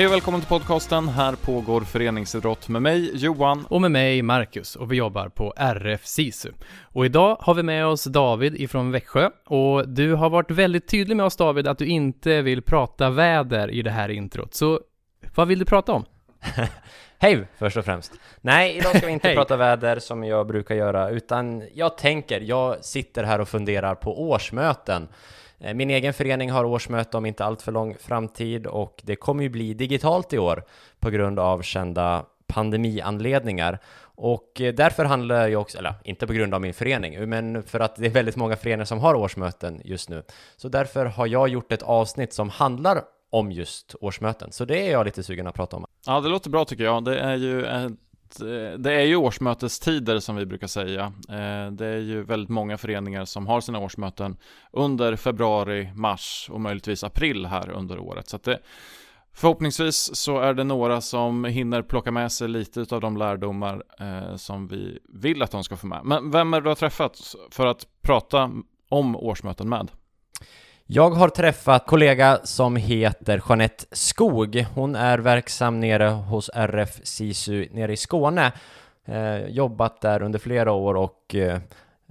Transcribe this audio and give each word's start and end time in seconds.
Hej 0.00 0.06
och 0.06 0.12
välkommen 0.12 0.40
till 0.40 0.48
podcasten. 0.48 1.08
Här 1.08 1.34
pågår 1.34 1.80
föreningsidrott 1.80 2.68
med 2.68 2.82
mig, 2.82 3.10
Johan. 3.14 3.66
Och 3.68 3.80
med 3.80 3.90
mig, 3.90 4.22
Marcus, 4.22 4.76
och 4.76 4.92
vi 4.92 4.96
jobbar 4.96 5.28
på 5.28 5.54
RF 5.56 6.06
SISU. 6.06 6.52
Och 6.82 7.06
idag 7.06 7.36
har 7.40 7.54
vi 7.54 7.62
med 7.62 7.86
oss 7.86 8.04
David 8.04 8.60
ifrån 8.60 8.90
Växjö. 8.90 9.30
Och 9.46 9.88
du 9.88 10.14
har 10.14 10.30
varit 10.30 10.50
väldigt 10.50 10.88
tydlig 10.88 11.16
med 11.16 11.26
oss 11.26 11.36
David 11.36 11.66
att 11.68 11.78
du 11.78 11.86
inte 11.86 12.42
vill 12.42 12.62
prata 12.62 13.10
väder 13.10 13.70
i 13.70 13.82
det 13.82 13.90
här 13.90 14.08
introt. 14.08 14.54
Så 14.54 14.80
vad 15.34 15.48
vill 15.48 15.58
du 15.58 15.64
prata 15.64 15.92
om? 15.92 16.04
Hej 17.18 17.46
först 17.58 17.76
och 17.76 17.84
främst! 17.84 18.12
Nej, 18.40 18.76
idag 18.76 18.96
ska 18.96 19.06
vi 19.06 19.12
inte 19.12 19.34
prata 19.34 19.56
väder 19.56 19.98
som 19.98 20.24
jag 20.24 20.46
brukar 20.46 20.74
göra, 20.74 21.10
utan 21.10 21.62
jag 21.74 21.98
tänker, 21.98 22.40
jag 22.40 22.84
sitter 22.84 23.24
här 23.24 23.40
och 23.40 23.48
funderar 23.48 23.94
på 23.94 24.30
årsmöten. 24.30 25.08
Eh, 25.60 25.74
min 25.74 25.90
egen 25.90 26.14
förening 26.14 26.50
har 26.50 26.64
årsmöte 26.64 27.16
om 27.16 27.26
inte 27.26 27.44
allt 27.44 27.62
för 27.62 27.72
lång 27.72 27.94
framtid 28.00 28.66
och 28.66 29.00
det 29.04 29.16
kommer 29.16 29.42
ju 29.42 29.48
bli 29.48 29.74
digitalt 29.74 30.32
i 30.32 30.38
år 30.38 30.64
på 31.00 31.10
grund 31.10 31.38
av 31.38 31.62
kända 31.62 32.24
pandemianledningar. 32.46 33.78
Och 34.02 34.60
eh, 34.60 34.74
därför 34.74 35.04
handlar 35.04 35.48
jag 35.48 35.60
också, 35.60 35.78
eller 35.78 35.94
inte 36.04 36.26
på 36.26 36.32
grund 36.32 36.54
av 36.54 36.60
min 36.60 36.74
förening, 36.74 37.28
men 37.28 37.62
för 37.62 37.80
att 37.80 37.96
det 37.96 38.06
är 38.06 38.10
väldigt 38.10 38.36
många 38.36 38.56
föreningar 38.56 38.84
som 38.84 38.98
har 38.98 39.14
årsmöten 39.14 39.80
just 39.84 40.08
nu. 40.08 40.22
Så 40.56 40.68
därför 40.68 41.06
har 41.06 41.26
jag 41.26 41.48
gjort 41.48 41.72
ett 41.72 41.82
avsnitt 41.82 42.32
som 42.32 42.48
handlar 42.48 43.02
om 43.30 43.52
just 43.52 43.94
årsmöten. 44.00 44.52
Så 44.52 44.64
det 44.64 44.88
är 44.88 44.92
jag 44.92 45.06
lite 45.06 45.22
sugen 45.22 45.46
att 45.46 45.54
prata 45.54 45.76
om. 45.76 45.86
Ja, 46.06 46.20
det 46.20 46.28
låter 46.28 46.50
bra 46.50 46.64
tycker 46.64 46.84
jag. 46.84 47.04
Det 47.04 47.18
är 47.18 47.36
ju 47.36 47.64
ett 47.64 47.92
Eh, 48.40 48.78
det 48.78 48.92
är 48.92 49.04
ju 49.04 49.16
årsmötestider 49.16 50.18
som 50.18 50.36
vi 50.36 50.46
brukar 50.46 50.66
säga. 50.66 51.12
Eh, 51.28 51.72
det 51.72 51.86
är 51.86 51.98
ju 51.98 52.22
väldigt 52.22 52.48
många 52.48 52.78
föreningar 52.78 53.24
som 53.24 53.46
har 53.46 53.60
sina 53.60 53.78
årsmöten 53.78 54.36
under 54.72 55.16
februari, 55.16 55.92
mars 55.94 56.48
och 56.52 56.60
möjligtvis 56.60 57.04
april 57.04 57.46
här 57.46 57.70
under 57.70 57.98
året. 57.98 58.28
Så 58.28 58.36
att 58.36 58.42
det, 58.42 58.58
förhoppningsvis 59.32 60.16
så 60.16 60.38
är 60.38 60.54
det 60.54 60.64
några 60.64 61.00
som 61.00 61.44
hinner 61.44 61.82
plocka 61.82 62.10
med 62.10 62.32
sig 62.32 62.48
lite 62.48 62.86
av 62.90 63.00
de 63.00 63.16
lärdomar 63.16 63.82
eh, 64.00 64.36
som 64.36 64.68
vi 64.68 64.98
vill 65.08 65.42
att 65.42 65.50
de 65.50 65.64
ska 65.64 65.76
få 65.76 65.86
med. 65.86 66.00
Men 66.04 66.30
vem 66.30 66.54
är 66.54 66.60
det 66.60 66.64
du 66.64 66.70
har 66.70 66.74
träffat 66.74 67.34
för 67.50 67.66
att 67.66 67.86
prata 68.02 68.50
om 68.88 69.16
årsmöten 69.16 69.68
med? 69.68 69.90
Jag 70.92 71.10
har 71.10 71.28
träffat 71.28 71.86
kollega 71.86 72.40
som 72.44 72.76
heter 72.76 73.42
Jeanette 73.48 73.84
Skog. 73.92 74.66
Hon 74.74 74.94
är 74.96 75.18
verksam 75.18 75.80
nere 75.80 76.04
hos 76.04 76.50
RF 76.54 77.00
SISU 77.02 77.68
nere 77.70 77.92
i 77.92 77.96
Skåne. 77.96 78.52
Eh, 79.04 79.46
jobbat 79.46 80.00
där 80.00 80.22
under 80.22 80.38
flera 80.38 80.72
år 80.72 80.94
och 80.94 81.34
eh, 81.34 81.60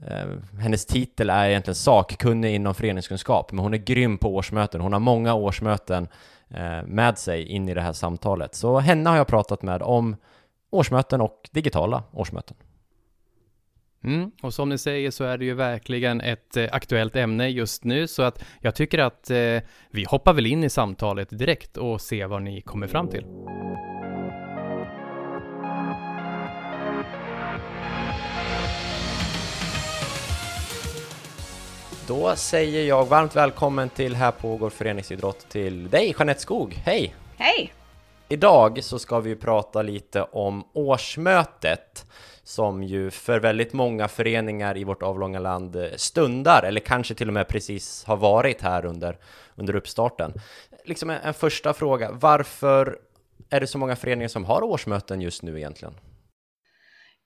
eh, 0.07 0.27
hennes 0.59 0.85
titel 0.85 1.29
är 1.29 1.49
egentligen 1.49 1.75
sakkunnig 1.75 2.55
inom 2.55 2.75
föreningskunskap, 2.75 3.51
men 3.51 3.63
hon 3.63 3.73
är 3.73 3.77
grym 3.77 4.17
på 4.17 4.35
årsmöten. 4.35 4.81
Hon 4.81 4.93
har 4.93 4.99
många 4.99 5.33
årsmöten 5.33 6.07
eh, 6.49 6.83
med 6.83 7.17
sig 7.17 7.45
in 7.45 7.69
i 7.69 7.73
det 7.73 7.81
här 7.81 7.93
samtalet. 7.93 8.55
Så 8.55 8.79
henne 8.79 9.09
har 9.09 9.17
jag 9.17 9.27
pratat 9.27 9.61
med 9.61 9.81
om 9.81 10.15
årsmöten 10.69 11.21
och 11.21 11.49
digitala 11.51 12.03
årsmöten. 12.11 12.57
Mm, 14.03 14.31
och 14.41 14.53
som 14.53 14.69
ni 14.69 14.77
säger 14.77 15.11
så 15.11 15.23
är 15.23 15.37
det 15.37 15.45
ju 15.45 15.53
verkligen 15.53 16.21
ett 16.21 16.57
eh, 16.57 16.67
aktuellt 16.71 17.15
ämne 17.15 17.49
just 17.49 17.83
nu 17.83 18.07
så 18.07 18.23
att 18.23 18.43
jag 18.61 18.75
tycker 18.75 18.99
att 18.99 19.29
eh, 19.29 19.57
vi 19.91 20.05
hoppar 20.07 20.33
väl 20.33 20.45
in 20.45 20.63
i 20.63 20.69
samtalet 20.69 21.29
direkt 21.29 21.77
och 21.77 22.01
ser 22.01 22.27
vad 22.27 22.41
ni 22.41 22.61
kommer 22.61 22.87
fram 22.87 23.07
till. 23.07 23.25
Då 32.07 32.35
säger 32.35 32.87
jag 32.87 33.05
varmt 33.05 33.35
välkommen 33.35 33.89
till 33.89 34.15
Här 34.15 34.31
pågår 34.31 34.69
föreningsidrott 34.69 35.49
till 35.49 35.89
dig 35.89 36.15
Jeanette 36.17 36.41
Skog. 36.41 36.73
Hej! 36.73 37.15
Hej! 37.37 37.73
Idag 38.29 38.83
så 38.83 38.99
ska 38.99 39.19
vi 39.19 39.35
prata 39.35 39.81
lite 39.81 40.21
om 40.21 40.63
årsmötet 40.73 42.05
som 42.49 42.83
ju 42.83 43.11
för 43.11 43.39
väldigt 43.39 43.73
många 43.73 44.07
föreningar 44.07 44.77
i 44.77 44.83
vårt 44.83 45.03
avlånga 45.03 45.39
land 45.39 45.75
eh, 45.75 45.89
stundar, 45.95 46.63
eller 46.63 46.79
kanske 46.79 47.15
till 47.15 47.27
och 47.27 47.33
med 47.33 47.47
precis 47.47 48.03
har 48.03 48.17
varit 48.17 48.61
här 48.61 48.85
under, 48.85 49.17
under 49.55 49.75
uppstarten. 49.75 50.33
Liksom 50.85 51.09
en, 51.09 51.21
en 51.21 51.33
första 51.33 51.73
fråga, 51.73 52.11
varför 52.11 52.99
är 53.49 53.59
det 53.59 53.67
så 53.67 53.77
många 53.77 53.95
föreningar 53.95 54.27
som 54.27 54.45
har 54.45 54.63
årsmöten 54.63 55.21
just 55.21 55.43
nu 55.43 55.57
egentligen? 55.57 55.93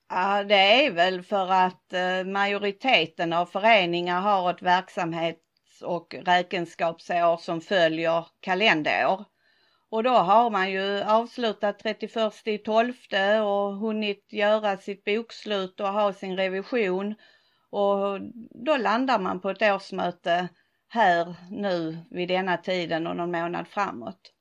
Ja, 0.09 0.44
det 0.44 0.85
är 0.85 0.91
väl 0.91 1.22
för 1.23 1.51
att 1.51 1.94
eh, 1.94 2.23
majoriteten 2.25 3.34
av 3.34 3.45
föreningar 3.45 4.22
har 4.22 4.51
ett 4.51 4.61
verksamhets 4.61 5.81
och 5.84 6.16
räkenskapsår 6.25 7.38
som 7.38 7.61
följer 7.61 8.25
kalenderår. 8.40 9.25
Och 9.94 10.04
då 10.04 10.09
har 10.09 10.50
man 10.50 10.72
ju 10.72 11.02
avslutat 11.04 11.80
31 11.80 12.48
i 12.48 12.58
12 12.58 12.94
och 13.44 13.78
hunnit 13.78 14.34
göra 14.34 14.78
sitt 14.78 15.04
bokslut 15.04 15.80
och 15.80 15.88
ha 15.88 16.14
sin 16.14 16.38
revision. 16.38 17.16
Och 17.70 18.20
då 18.66 18.78
landar 18.78 19.20
man 19.20 19.40
på 19.40 19.50
ett 19.50 19.62
årsmöte 19.62 20.50
här 20.88 21.36
nu 21.52 21.98
vid 22.12 22.28
denna 22.28 22.58
tiden 22.58 23.08
och 23.08 23.16
någon 23.16 23.32
månad 23.32 23.68
framåt. 23.68 24.34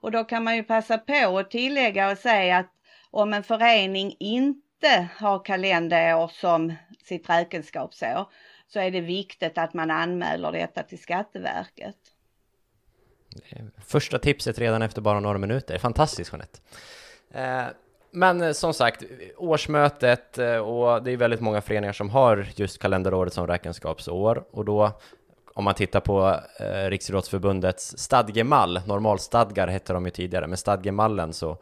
Och 0.00 0.10
då 0.10 0.24
kan 0.24 0.44
man 0.44 0.56
ju 0.56 0.62
passa 0.62 0.98
på 0.98 1.38
att 1.38 1.50
tillägga 1.50 2.10
och 2.10 2.18
säga 2.18 2.56
att 2.56 2.72
om 3.10 3.32
en 3.32 3.42
förening 3.42 4.16
inte 4.20 5.08
har 5.18 5.44
kalenderår 5.44 6.28
som 6.28 6.74
sitt 7.04 7.30
räkenskapsår 7.30 8.26
så 8.66 8.80
är 8.80 8.90
det 8.90 9.00
viktigt 9.00 9.58
att 9.58 9.74
man 9.74 9.90
anmäler 9.90 10.52
detta 10.52 10.82
till 10.82 11.02
Skatteverket. 11.02 12.15
Första 13.86 14.18
tipset 14.18 14.58
redan 14.58 14.82
efter 14.82 15.00
bara 15.00 15.20
några 15.20 15.38
minuter. 15.38 15.78
Fantastiskt 15.78 16.32
Jeanette. 16.32 16.58
Eh, 17.30 17.72
men 18.10 18.42
eh, 18.42 18.52
som 18.52 18.74
sagt, 18.74 19.02
årsmötet 19.36 20.38
eh, 20.38 20.56
och 20.56 21.02
det 21.02 21.12
är 21.12 21.16
väldigt 21.16 21.40
många 21.40 21.60
föreningar 21.60 21.92
som 21.92 22.10
har 22.10 22.46
just 22.54 22.78
kalenderåret 22.78 23.32
som 23.32 23.46
räkenskapsår 23.46 24.44
och 24.50 24.64
då 24.64 24.92
om 25.56 25.64
man 25.64 25.74
tittar 25.74 26.00
på 26.00 26.40
eh, 26.60 26.90
Riksidrottsförbundets 26.90 27.98
stadgemall, 27.98 28.80
normalstadgar 28.86 29.68
hette 29.68 29.92
de 29.92 30.04
ju 30.04 30.10
tidigare, 30.10 30.46
men 30.46 30.56
stadgemallen 30.56 31.32
så, 31.32 31.58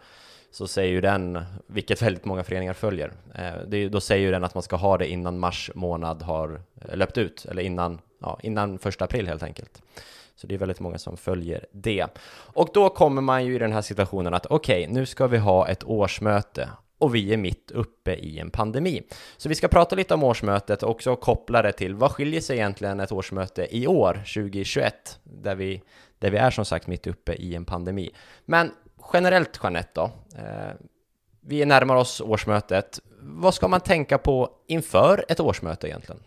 så 0.50 0.66
säger 0.66 0.92
ju 0.92 1.00
den, 1.00 1.44
vilket 1.66 2.02
väldigt 2.02 2.24
många 2.24 2.44
föreningar 2.44 2.72
följer, 2.72 3.12
eh, 3.34 3.52
det, 3.66 3.88
då 3.88 4.00
säger 4.00 4.26
ju 4.26 4.30
den 4.30 4.44
att 4.44 4.54
man 4.54 4.62
ska 4.62 4.76
ha 4.76 4.98
det 4.98 5.06
innan 5.06 5.38
mars 5.38 5.70
månad 5.74 6.22
har 6.22 6.60
löpt 6.92 7.18
ut, 7.18 7.46
eller 7.50 7.62
innan, 7.62 8.00
ja, 8.18 8.38
innan 8.42 8.78
första 8.78 9.04
april 9.04 9.28
helt 9.28 9.42
enkelt. 9.42 9.82
Så 10.36 10.46
det 10.46 10.54
är 10.54 10.58
väldigt 10.58 10.80
många 10.80 10.98
som 10.98 11.16
följer 11.16 11.66
det. 11.72 12.06
Och 12.30 12.68
då 12.74 12.88
kommer 12.88 13.22
man 13.22 13.44
ju 13.44 13.54
i 13.54 13.58
den 13.58 13.72
här 13.72 13.82
situationen 13.82 14.34
att 14.34 14.46
okej, 14.46 14.82
okay, 14.82 14.94
nu 14.94 15.06
ska 15.06 15.26
vi 15.26 15.38
ha 15.38 15.68
ett 15.68 15.84
årsmöte 15.84 16.68
och 16.98 17.14
vi 17.14 17.32
är 17.32 17.36
mitt 17.36 17.70
uppe 17.70 18.14
i 18.14 18.38
en 18.38 18.50
pandemi. 18.50 19.02
Så 19.36 19.48
vi 19.48 19.54
ska 19.54 19.68
prata 19.68 19.96
lite 19.96 20.14
om 20.14 20.22
årsmötet 20.22 20.82
och 20.82 20.90
också 20.90 21.16
koppla 21.16 21.62
det 21.62 21.72
till 21.72 21.94
vad 21.94 22.10
skiljer 22.10 22.40
sig 22.40 22.56
egentligen 22.56 23.00
ett 23.00 23.12
årsmöte 23.12 23.76
i 23.76 23.86
år, 23.86 24.14
2021, 24.14 25.20
där 25.22 25.54
vi, 25.54 25.82
där 26.18 26.30
vi 26.30 26.36
är 26.36 26.50
som 26.50 26.64
sagt 26.64 26.86
mitt 26.86 27.06
uppe 27.06 27.32
i 27.32 27.54
en 27.54 27.64
pandemi. 27.64 28.10
Men 28.44 28.70
generellt 29.12 29.60
Jeanette 29.62 29.90
då, 29.94 30.10
eh, 30.38 30.72
vi 31.40 31.64
närmar 31.64 31.96
oss 31.96 32.20
årsmötet. 32.20 33.00
Vad 33.20 33.54
ska 33.54 33.68
man 33.68 33.80
tänka 33.80 34.18
på 34.18 34.50
inför 34.66 35.24
ett 35.28 35.40
årsmöte 35.40 35.88
egentligen? 35.88 36.20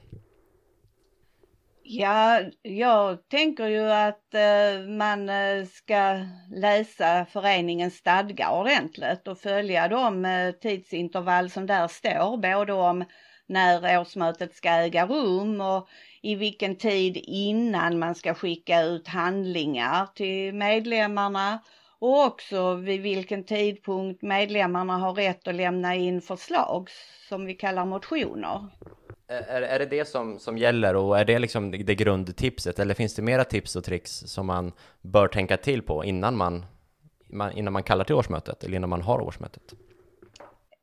Ja, 1.89 2.41
jag 2.61 3.29
tänker 3.29 3.67
ju 3.67 3.91
att 3.91 4.33
eh, 4.33 4.87
man 4.87 5.29
eh, 5.29 5.65
ska 5.65 6.19
läsa 6.55 7.25
föreningens 7.25 7.95
stadgar 7.95 8.59
ordentligt 8.59 9.27
och 9.27 9.39
följa 9.39 9.87
de 9.87 10.25
eh, 10.25 10.51
tidsintervall 10.51 11.49
som 11.49 11.65
där 11.65 11.87
står, 11.87 12.37
både 12.37 12.73
om 12.73 13.03
när 13.47 13.99
årsmötet 13.99 14.55
ska 14.55 14.69
äga 14.69 15.05
rum 15.05 15.61
och 15.61 15.87
i 16.21 16.35
vilken 16.35 16.75
tid 16.75 17.17
innan 17.23 17.99
man 17.99 18.15
ska 18.15 18.33
skicka 18.33 18.81
ut 18.81 19.07
handlingar 19.07 20.05
till 20.15 20.53
medlemmarna 20.53 21.59
och 21.99 22.25
också 22.25 22.73
vid 22.73 23.01
vilken 23.01 23.43
tidpunkt 23.43 24.21
medlemmarna 24.21 24.97
har 24.97 25.13
rätt 25.13 25.47
att 25.47 25.55
lämna 25.55 25.95
in 25.95 26.21
förslag 26.21 26.89
som 27.29 27.45
vi 27.45 27.53
kallar 27.53 27.85
motioner. 27.85 28.69
Är, 29.29 29.61
är 29.61 29.79
det 29.79 29.85
det 29.85 30.05
som, 30.05 30.39
som 30.39 30.57
gäller 30.57 30.95
och 30.95 31.19
är 31.19 31.25
det 31.25 31.39
liksom 31.39 31.71
det 31.71 31.95
grundtipset 31.95 32.79
eller 32.79 32.93
finns 32.93 33.15
det 33.15 33.21
mera 33.21 33.43
tips 33.43 33.75
och 33.75 33.83
tricks 33.83 34.11
som 34.11 34.47
man 34.47 34.71
bör 35.01 35.27
tänka 35.27 35.57
till 35.57 35.81
på 35.81 36.05
innan 36.05 36.37
man, 36.37 36.65
innan 37.53 37.73
man 37.73 37.83
kallar 37.83 38.03
till 38.03 38.15
årsmötet 38.15 38.63
eller 38.63 38.75
innan 38.75 38.89
man 38.89 39.01
har 39.01 39.21
årsmötet? 39.21 39.73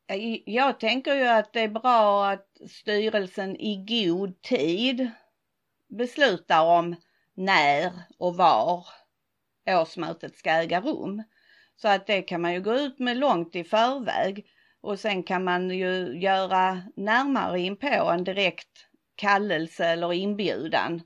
Eh, 0.07 0.39
jag 0.45 0.79
tänker 0.79 1.15
ju 1.15 1.27
att 1.27 1.53
det 1.53 1.59
är 1.59 1.67
bra 1.67 2.29
att 2.29 2.47
styrelsen 2.69 3.55
i 3.55 3.85
god 3.87 4.41
tid 4.41 5.09
beslutar 5.97 6.65
om 6.65 6.95
när 7.35 7.91
och 8.19 8.35
var 8.35 8.85
årsmötet 9.69 10.37
ska 10.37 10.49
äga 10.49 10.81
rum. 10.81 11.23
Så 11.75 11.87
att 11.87 12.07
det 12.07 12.21
kan 12.21 12.41
man 12.41 12.53
ju 12.53 12.61
gå 12.61 12.73
ut 12.73 12.99
med 12.99 13.17
långt 13.17 13.55
i 13.55 13.63
förväg. 13.63 14.45
Och 14.85 14.99
sen 14.99 15.23
kan 15.23 15.43
man 15.43 15.69
ju 15.69 16.19
göra 16.19 16.81
närmare 16.95 17.59
in 17.59 17.75
på 17.75 17.87
en 17.87 18.23
direkt 18.23 18.87
kallelse 19.15 19.85
eller 19.85 20.13
inbjudan 20.13 21.01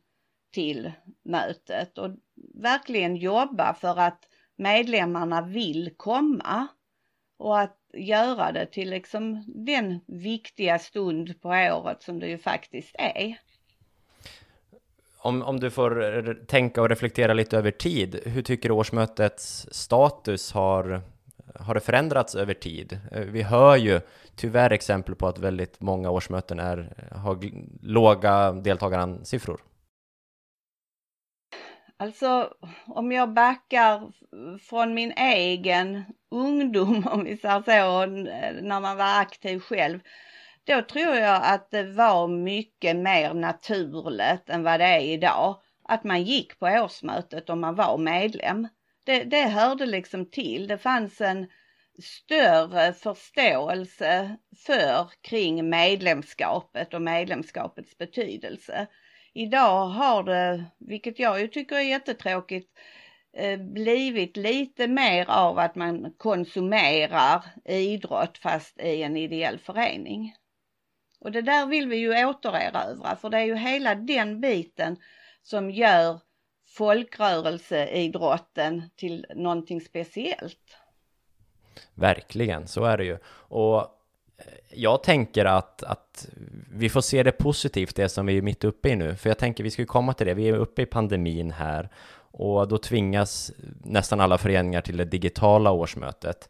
till 0.53 0.91
mötet 1.25 1.97
och 1.97 2.09
verkligen 2.53 3.15
jobba 3.15 3.73
för 3.73 3.99
att 3.99 4.19
medlemmarna 4.57 5.41
vill 5.41 5.93
komma 5.97 6.67
och 7.37 7.59
att 7.59 7.77
göra 7.93 8.51
det 8.51 8.65
till 8.65 8.89
liksom 8.89 9.43
den 9.47 9.99
viktiga 10.07 10.79
stund 10.79 11.41
på 11.41 11.49
året 11.49 12.03
som 12.03 12.19
det 12.19 12.27
ju 12.27 12.37
faktiskt 12.37 12.95
är. 12.97 13.39
Om, 15.17 15.41
om 15.41 15.59
du 15.59 15.71
får 15.71 16.45
tänka 16.45 16.81
och 16.81 16.89
reflektera 16.89 17.33
lite 17.33 17.57
över 17.57 17.71
tid, 17.71 18.19
hur 18.25 18.41
tycker 18.41 18.69
du 18.69 18.75
årsmötets 18.75 19.67
status 19.71 20.51
har, 20.51 21.01
har 21.55 21.73
det 21.73 21.79
förändrats 21.79 22.35
över 22.35 22.53
tid? 22.53 22.99
Eh, 23.11 23.21
vi 23.21 23.41
hör 23.41 23.75
ju 23.75 24.01
tyvärr 24.35 24.71
exempel 24.71 25.15
på 25.15 25.27
att 25.27 25.39
väldigt 25.39 25.81
många 25.81 26.09
årsmöten 26.09 26.59
är, 26.59 27.09
har 27.11 27.39
låga 27.81 28.51
deltagarsiffror. 28.51 29.61
Alltså 31.97 32.53
om 32.87 33.11
jag 33.11 33.33
backar 33.33 34.11
från 34.59 34.93
min 34.93 35.11
egen 35.11 36.03
ungdom, 36.31 37.07
om 37.11 37.23
vi 37.23 37.37
säger 37.37 37.61
så, 37.61 38.03
eh, 38.03 38.53
när 38.61 38.79
man 38.79 38.97
var 38.97 39.19
aktiv 39.19 39.59
själv, 39.59 39.99
då 40.63 40.81
tror 40.81 41.15
jag 41.15 41.41
att 41.43 41.71
det 41.71 41.83
var 41.83 42.27
mycket 42.27 42.95
mer 42.95 43.33
naturligt 43.33 44.49
än 44.49 44.63
vad 44.63 44.79
det 44.79 44.85
är 44.85 45.01
idag. 45.01 45.61
Att 45.83 46.03
man 46.03 46.23
gick 46.23 46.59
på 46.59 46.65
årsmötet 46.65 47.49
om 47.49 47.59
man 47.61 47.75
var 47.75 47.97
medlem. 47.97 48.67
Det, 49.09 49.23
det 49.23 49.41
hörde 49.41 49.85
liksom 49.85 50.25
till. 50.25 50.67
Det 50.67 50.77
fanns 50.77 51.21
en 51.21 51.47
större 52.03 52.93
förståelse 52.93 54.37
för 54.65 55.11
kring 55.21 55.69
medlemskapet 55.69 56.93
och 56.93 57.01
medlemskapets 57.01 57.97
betydelse. 57.97 58.87
Idag 59.33 59.85
har 59.85 60.23
det, 60.23 60.65
vilket 60.79 61.19
jag 61.19 61.41
ju 61.41 61.47
tycker 61.47 61.75
är 61.75 61.81
jättetråkigt, 61.81 62.79
eh, 63.37 63.59
blivit 63.59 64.37
lite 64.37 64.87
mer 64.87 65.29
av 65.29 65.59
att 65.59 65.75
man 65.75 66.13
konsumerar 66.17 67.45
idrott 67.65 68.37
fast 68.37 68.79
i 68.79 69.03
en 69.03 69.17
ideell 69.17 69.59
förening. 69.59 70.35
Och 71.19 71.31
det 71.31 71.41
där 71.41 71.65
vill 71.65 71.87
vi 71.87 71.97
ju 71.97 72.25
återerövra 72.25 73.15
för 73.15 73.29
det 73.29 73.37
är 73.37 73.45
ju 73.45 73.55
hela 73.55 73.95
den 73.95 74.41
biten 74.41 74.97
som 75.41 75.71
gör 75.71 76.19
folkrörelseidrotten 76.69 78.83
till 78.95 79.25
någonting 79.35 79.81
speciellt. 79.81 80.77
Verkligen, 81.95 82.67
så 82.67 82.83
är 82.83 82.97
det 82.97 83.05
ju. 83.05 83.17
Och 83.27 83.77
eh, 83.77 83.85
jag 84.69 85.03
tänker 85.03 85.45
att, 85.45 85.83
att 85.83 86.27
vi 86.71 86.89
får 86.89 87.01
se 87.01 87.23
det 87.23 87.31
positivt, 87.31 87.95
det 87.95 88.09
som 88.09 88.25
vi 88.25 88.37
är 88.37 88.41
mitt 88.41 88.63
uppe 88.63 88.89
i 88.89 88.95
nu. 88.95 89.15
För 89.15 89.29
jag 89.29 89.37
tänker 89.37 89.63
vi 89.63 89.71
ska 89.71 89.85
komma 89.85 90.13
till 90.13 90.27
det, 90.27 90.33
vi 90.33 90.49
är 90.49 90.53
uppe 90.53 90.81
i 90.81 90.85
pandemin 90.85 91.51
här 91.51 91.89
och 92.31 92.67
då 92.67 92.77
tvingas 92.77 93.51
nästan 93.83 94.19
alla 94.19 94.37
föreningar 94.37 94.81
till 94.81 94.97
det 94.97 95.05
digitala 95.05 95.71
årsmötet. 95.71 96.49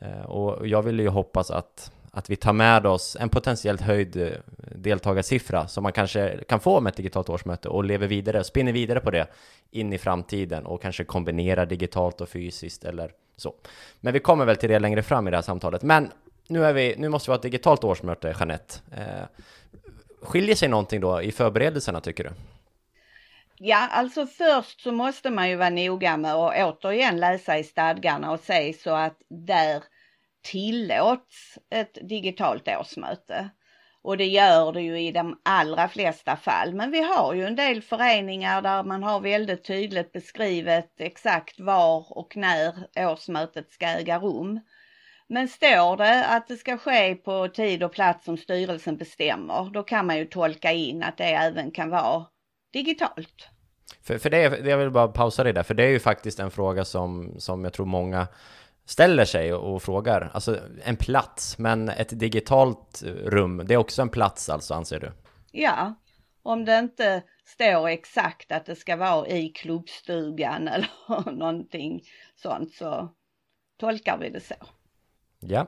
Eh, 0.00 0.22
och 0.22 0.68
jag 0.68 0.82
vill 0.82 1.00
ju 1.00 1.08
hoppas 1.08 1.50
att 1.50 1.92
att 2.10 2.30
vi 2.30 2.36
tar 2.36 2.52
med 2.52 2.86
oss 2.86 3.16
en 3.20 3.28
potentiellt 3.28 3.80
höjd 3.80 4.16
eh, 4.16 4.28
deltagarsiffra 4.74 5.68
som 5.68 5.82
man 5.82 5.92
kanske 5.92 6.44
kan 6.48 6.60
få 6.60 6.80
med 6.80 6.90
ett 6.90 6.96
digitalt 6.96 7.28
årsmöte 7.28 7.68
och 7.68 7.84
lever 7.84 8.06
vidare, 8.06 8.44
spinner 8.44 8.72
vidare 8.72 9.00
på 9.00 9.10
det 9.10 9.26
in 9.70 9.92
i 9.92 9.98
framtiden 9.98 10.66
och 10.66 10.82
kanske 10.82 11.04
kombinerar 11.04 11.66
digitalt 11.66 12.20
och 12.20 12.28
fysiskt 12.28 12.84
eller 12.84 13.10
så. 13.36 13.54
Men 14.00 14.12
vi 14.12 14.20
kommer 14.20 14.44
väl 14.44 14.56
till 14.56 14.70
det 14.70 14.78
längre 14.78 15.02
fram 15.02 15.28
i 15.28 15.30
det 15.30 15.36
här 15.36 15.42
samtalet. 15.42 15.82
Men 15.82 16.10
nu, 16.48 16.64
är 16.64 16.72
vi, 16.72 16.94
nu 16.98 17.08
måste 17.08 17.30
vi 17.30 17.32
ha 17.32 17.36
ett 17.36 17.42
digitalt 17.42 17.84
årsmöte, 17.84 18.34
Jeanette. 18.38 18.74
Eh, 18.96 19.26
skiljer 20.22 20.54
sig 20.54 20.68
någonting 20.68 21.00
då 21.00 21.22
i 21.22 21.32
förberedelserna 21.32 22.00
tycker 22.00 22.24
du? 22.24 22.30
Ja, 23.62 23.88
alltså 23.90 24.26
först 24.26 24.80
så 24.80 24.92
måste 24.92 25.30
man 25.30 25.50
ju 25.50 25.56
vara 25.56 25.70
noga 25.70 26.16
med 26.16 26.34
att 26.34 26.54
återigen 26.56 27.20
läsa 27.20 27.58
i 27.58 27.64
stadgarna 27.64 28.32
och 28.32 28.40
se 28.40 28.72
så 28.72 28.90
att 28.90 29.16
där 29.28 29.82
tillåts 30.42 31.58
ett 31.70 31.98
digitalt 32.08 32.68
årsmöte. 32.68 33.50
Och 34.02 34.16
det 34.16 34.26
gör 34.26 34.72
det 34.72 34.82
ju 34.82 35.00
i 35.00 35.12
de 35.12 35.40
allra 35.44 35.88
flesta 35.88 36.36
fall. 36.36 36.74
Men 36.74 36.90
vi 36.90 37.02
har 37.02 37.34
ju 37.34 37.44
en 37.44 37.56
del 37.56 37.82
föreningar 37.82 38.62
där 38.62 38.82
man 38.84 39.02
har 39.02 39.20
väldigt 39.20 39.64
tydligt 39.64 40.12
beskrivet 40.12 40.90
exakt 40.98 41.60
var 41.60 42.18
och 42.18 42.36
när 42.36 42.74
årsmötet 42.96 43.72
ska 43.72 43.86
äga 43.86 44.18
rum. 44.18 44.60
Men 45.28 45.48
står 45.48 45.96
det 45.96 46.26
att 46.26 46.48
det 46.48 46.56
ska 46.56 46.76
ske 46.76 47.14
på 47.14 47.48
tid 47.48 47.82
och 47.82 47.92
plats 47.92 48.24
som 48.24 48.36
styrelsen 48.36 48.96
bestämmer, 48.96 49.70
då 49.70 49.82
kan 49.82 50.06
man 50.06 50.16
ju 50.16 50.24
tolka 50.24 50.72
in 50.72 51.02
att 51.02 51.16
det 51.16 51.24
även 51.24 51.70
kan 51.70 51.90
vara 51.90 52.26
digitalt. 52.72 53.48
För, 54.02 54.18
för 54.18 54.30
det, 54.30 54.68
jag 54.68 54.78
vill 54.78 54.90
bara 54.90 55.08
pausa 55.08 55.44
det 55.44 55.52
där, 55.52 55.62
för 55.62 55.74
det 55.74 55.84
är 55.84 55.88
ju 55.88 56.00
faktiskt 56.00 56.40
en 56.40 56.50
fråga 56.50 56.84
som, 56.84 57.34
som 57.38 57.64
jag 57.64 57.72
tror 57.72 57.86
många 57.86 58.28
ställer 58.84 59.24
sig 59.24 59.54
och 59.54 59.82
frågar. 59.82 60.30
Alltså 60.34 60.58
en 60.84 60.96
plats, 60.96 61.58
men 61.58 61.88
ett 61.88 62.18
digitalt 62.18 63.02
rum, 63.24 63.62
det 63.66 63.74
är 63.74 63.78
också 63.78 64.02
en 64.02 64.08
plats 64.08 64.48
alltså 64.48 64.74
anser 64.74 65.00
du? 65.00 65.12
Ja, 65.52 65.94
om 66.42 66.64
det 66.64 66.78
inte 66.78 67.22
står 67.44 67.88
exakt 67.88 68.52
att 68.52 68.66
det 68.66 68.76
ska 68.76 68.96
vara 68.96 69.26
i 69.26 69.48
klubbstugan 69.48 70.68
eller 70.68 71.30
någonting 71.30 72.02
sånt 72.36 72.74
så 72.74 73.08
tolkar 73.80 74.18
vi 74.18 74.30
det 74.30 74.40
så. 74.40 74.54
Ja. 75.40 75.66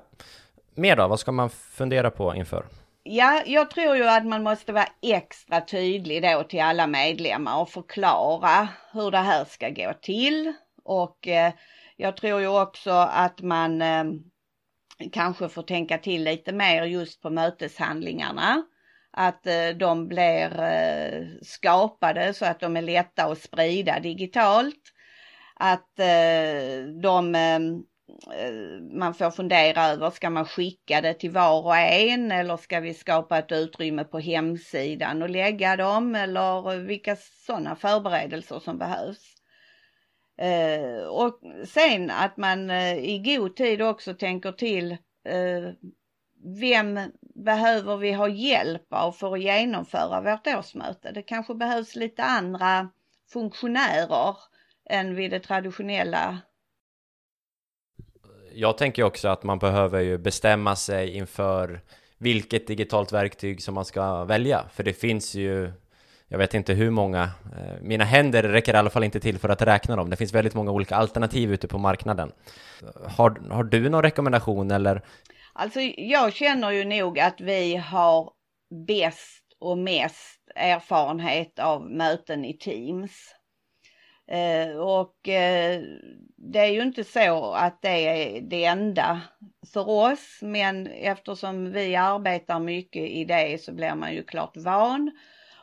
Mer 0.75 0.97
då, 0.97 1.09
vad 1.09 1.21
ska 1.21 1.33
man 1.33 1.51
fundera 1.51 2.11
på 2.11 2.35
inför? 2.35 2.65
Ja, 3.03 3.43
jag 3.47 3.71
tror 3.71 3.97
ju 3.97 4.09
att 4.09 4.27
man 4.27 4.43
måste 4.43 4.73
vara 4.73 4.89
extra 5.03 5.61
tydlig 5.61 6.23
då 6.23 6.43
till 6.43 6.61
alla 6.61 6.87
medlemmar 6.87 7.61
och 7.61 7.69
förklara 7.69 8.69
hur 8.93 9.11
det 9.11 9.19
här 9.19 9.45
ska 9.45 9.69
gå 9.69 9.93
till 10.03 10.53
och 10.85 11.29
eh, 11.29 11.53
jag 11.97 12.17
tror 12.17 12.41
ju 12.41 12.47
också 12.47 12.91
att 12.91 13.41
man 13.43 13.83
eh, 13.83 14.05
kanske 15.13 15.49
får 15.49 15.63
tänka 15.63 15.99
till 15.99 16.25
lite 16.25 16.53
mer 16.53 16.85
just 16.85 17.23
på 17.23 17.31
möteshandlingarna. 17.31 18.63
Att 19.11 19.47
eh, 19.47 19.69
de 19.79 20.09
blir 20.09 20.61
eh, 20.61 21.27
skapade 21.43 22.35
så 22.35 22.45
att 22.45 22.61
de 22.61 22.77
är 22.77 22.83
lätta 22.83 23.25
att 23.25 23.39
sprida 23.43 24.01
digitalt. 24.01 24.93
Att 25.55 25.99
eh, 25.99 26.87
de 27.03 27.35
eh, 27.35 27.57
eh, 28.37 28.81
man 28.99 29.15
får 29.15 29.31
fundera 29.31 29.85
över, 29.87 30.11
ska 30.11 30.31
man 30.31 30.47
skicka 30.47 31.01
det 31.01 31.15
till 31.15 31.31
var 31.31 31.65
och 31.65 31.77
en 31.77 32.33
eller 32.33 32.57
ska 32.57 32.81
vi 32.81 32.95
skapa 32.95 33.39
ett 33.39 33.53
utrymme 33.53 34.05
på 34.05 34.19
hemsidan 34.19 35.23
och 35.23 35.31
lägga 35.31 35.77
dem 35.77 36.15
eller 36.15 36.79
vilka 36.79 37.17
sådana 37.47 37.77
förberedelser 37.77 38.59
som 38.61 38.79
behövs. 38.79 39.32
Eh, 40.39 41.07
och 41.07 41.41
sen 41.69 42.11
att 42.11 42.37
man 42.37 42.71
eh, 42.71 42.99
i 42.99 43.19
god 43.19 43.57
tid 43.57 43.83
också 43.83 44.15
tänker 44.15 44.53
till 44.53 44.93
eh, 45.25 45.73
vem 46.61 47.01
behöver 47.35 47.97
vi 47.97 48.13
ha 48.13 48.29
hjälp 48.29 48.87
av 48.91 49.13
för 49.13 49.35
att 49.35 49.43
genomföra 49.43 50.21
vårt 50.21 50.47
årsmöte? 50.47 51.13
Det 51.13 51.23
kanske 51.23 51.55
behövs 51.55 51.97
lite 51.97 52.23
andra 52.23 52.89
funktionärer 53.33 54.37
än 54.91 55.15
vid 55.15 55.31
det 55.31 55.41
traditionella. 55.41 56.39
Jag 58.53 58.79
tänker 58.79 59.03
också 59.03 59.29
att 59.29 59.43
man 59.43 59.59
behöver 59.59 60.01
ju 60.01 60.19
bestämma 60.19 60.77
sig 60.77 61.17
inför 61.17 61.81
vilket 62.19 62.67
digitalt 62.67 63.13
verktyg 63.13 63.63
som 63.63 63.75
man 63.75 63.85
ska 63.85 64.25
välja, 64.25 64.69
för 64.73 64.83
det 64.83 64.93
finns 64.93 65.35
ju 65.35 65.73
jag 66.33 66.39
vet 66.39 66.55
inte 66.55 66.75
hur 66.75 66.91
många, 66.91 67.23
eh, 67.23 67.83
mina 67.83 68.05
händer 68.05 68.43
räcker 68.43 68.75
i 68.75 68.77
alla 68.77 68.91
fall 68.91 69.05
inte 69.05 69.21
till 69.21 69.39
för 69.39 69.49
att 69.49 69.63
räkna 69.63 69.97
dem. 69.97 70.11
Det 70.11 70.17
finns 70.17 70.35
väldigt 70.35 70.55
många 70.55 70.71
olika 70.71 70.97
alternativ 70.97 71.53
ute 71.53 71.69
på 71.69 71.79
marknaden. 71.79 72.33
Har, 73.07 73.51
har 73.51 73.65
du 73.65 73.89
någon 73.89 74.03
rekommendation 74.03 74.71
eller? 74.71 75.03
Alltså 75.53 75.81
jag 75.97 76.33
känner 76.33 76.71
ju 76.71 76.85
nog 76.85 77.21
att 77.21 77.41
vi 77.41 77.77
har 77.77 78.33
bäst 78.87 79.57
och 79.61 79.79
mest 79.79 80.41
erfarenhet 80.55 81.59
av 81.59 81.91
möten 81.91 82.45
i 82.45 82.59
Teams. 82.59 83.35
Eh, 84.31 84.77
och 84.77 85.29
eh, 85.29 85.83
det 86.37 86.59
är 86.59 86.73
ju 86.73 86.83
inte 86.83 87.05
så 87.05 87.53
att 87.53 87.83
det 87.83 88.07
är 88.09 88.41
det 88.41 88.65
enda 88.65 89.21
för 89.73 89.89
oss, 89.89 90.39
men 90.43 90.87
eftersom 90.87 91.73
vi 91.73 91.97
arbetar 91.97 92.61
mycket 92.61 93.11
i 93.11 93.25
det 93.25 93.63
så 93.63 93.73
blir 93.73 93.95
man 93.95 94.15
ju 94.15 94.23
klart 94.23 94.57
van 94.57 95.11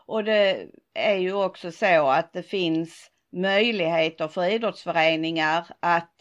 och 0.10 0.24
det 0.24 0.68
är 0.94 1.16
ju 1.16 1.34
också 1.34 1.72
så 1.72 2.10
att 2.10 2.34
det 2.34 2.44
finns 2.44 3.12
möjligheter 3.32 4.28
för 4.28 4.52
idrottsföreningar 4.52 5.68
att 5.80 6.14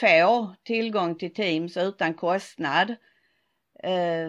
få 0.00 0.54
tillgång 0.62 1.18
till 1.18 1.34
Teams 1.34 1.76
utan 1.76 2.14
kostnad 2.14 2.90
eh, 3.82 4.28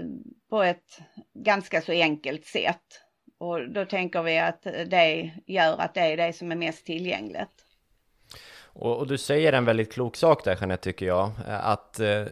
på 0.50 0.64
ett 0.64 1.00
ganska 1.34 1.82
så 1.82 1.92
enkelt 1.92 2.46
sätt. 2.46 3.02
Och 3.38 3.70
då 3.70 3.86
tänker 3.86 4.24
vi 4.24 4.40
att 4.40 4.64
det 4.64 5.32
gör 5.46 5.78
att 5.78 5.94
det 5.94 6.02
är 6.02 6.18
det 6.18 6.34
som 6.34 6.52
är 6.52 6.56
mest 6.56 6.86
tillgängligt. 6.86 7.66
Och, 8.64 8.98
och 8.98 9.08
du 9.08 9.18
säger 9.18 9.54
en 9.54 9.66
väldigt 9.66 9.94
klok 9.94 10.16
sak 10.16 10.44
där 10.44 10.56
Jeanette 10.56 10.84
tycker 10.84 11.06
jag, 11.06 11.32
att, 11.48 12.00
eh, 12.00 12.26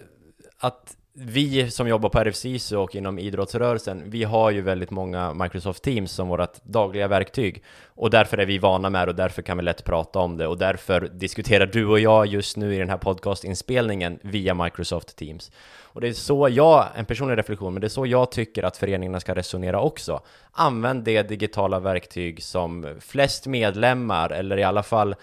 att 0.58 0.98
vi 1.16 1.72
som 1.72 1.88
jobbar 1.88 2.10
på 2.10 2.20
RFC 2.20 2.72
och 2.72 2.96
inom 2.96 3.20
idrottsrörelsen, 3.20 4.04
vi 4.06 4.24
har 4.24 4.52
ju 4.52 4.62
väldigt 4.62 4.92
många 4.92 5.34
Microsoft 5.34 5.84
Teams 5.84 6.12
som 6.12 6.28
vårt 6.28 6.64
dagliga 6.64 7.08
verktyg 7.08 7.64
och 7.88 8.10
därför 8.10 8.38
är 8.38 8.46
vi 8.46 8.58
vana 8.58 8.90
med 8.90 9.08
det 9.08 9.12
och 9.12 9.16
därför 9.16 9.42
kan 9.42 9.58
vi 9.58 9.64
lätt 9.64 9.84
prata 9.84 10.20
om 10.20 10.38
det 10.38 10.48
och 10.48 10.58
därför 10.58 11.02
diskuterar 11.02 11.66
du 11.66 11.86
och 11.86 12.00
jag 12.00 12.26
just 12.26 12.58
nu 12.58 12.76
i 12.76 12.78
den 12.78 12.90
här 12.90 12.98
podcastinspelningen 12.98 14.20
via 14.22 14.54
Microsoft 14.54 15.16
Teams. 15.16 15.52
Och 15.82 16.02
det 16.02 16.08
är 16.08 16.14
så 16.14 16.50
jag, 16.50 16.88
en 16.96 17.06
personlig 17.06 17.38
reflektion, 17.38 17.74
men 17.74 17.82
det 17.82 17.88
är 17.88 17.90
så 17.90 18.06
jag 18.06 18.32
tycker 18.32 18.64
att 18.64 18.78
föreningarna 18.78 19.20
ska 19.20 19.36
resonera 19.36 19.82
också. 19.82 20.22
Använd 20.52 21.04
det 21.04 21.24
digitala 21.24 21.80
verktyg 21.80 22.44
som 22.44 22.96
flest 23.00 23.48
medlemmar, 23.48 24.30
eller 24.30 24.58
i 24.58 24.64
alla 24.64 24.84
fall 24.84 25.16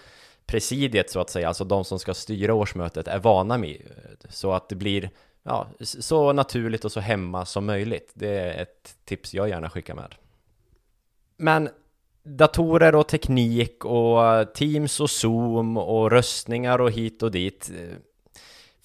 presidiet 0.45 1.09
så 1.09 1.19
att 1.19 1.29
säga, 1.29 1.47
alltså 1.47 1.63
de 1.63 1.83
som 1.83 1.99
ska 1.99 2.13
styra 2.13 2.53
årsmötet, 2.53 3.07
är 3.07 3.19
vana 3.19 3.57
med. 3.57 3.77
Så 4.29 4.53
att 4.53 4.69
det 4.69 4.75
blir 4.75 5.09
ja, 5.43 5.67
så 5.79 6.33
naturligt 6.33 6.85
och 6.85 6.91
så 6.91 6.99
hemma 6.99 7.45
som 7.45 7.65
möjligt. 7.65 8.11
Det 8.13 8.39
är 8.39 8.61
ett 8.61 8.95
tips 9.05 9.33
jag 9.33 9.49
gärna 9.49 9.69
skickar 9.69 9.95
med. 9.95 10.15
Men 11.37 11.69
datorer 12.23 12.95
och 12.95 13.07
teknik 13.07 13.85
och 13.85 14.53
Teams 14.53 14.99
och 14.99 15.09
Zoom 15.09 15.77
och 15.77 16.11
röstningar 16.11 16.81
och 16.81 16.91
hit 16.91 17.23
och 17.23 17.31
dit. 17.31 17.71
Eh, 17.79 17.97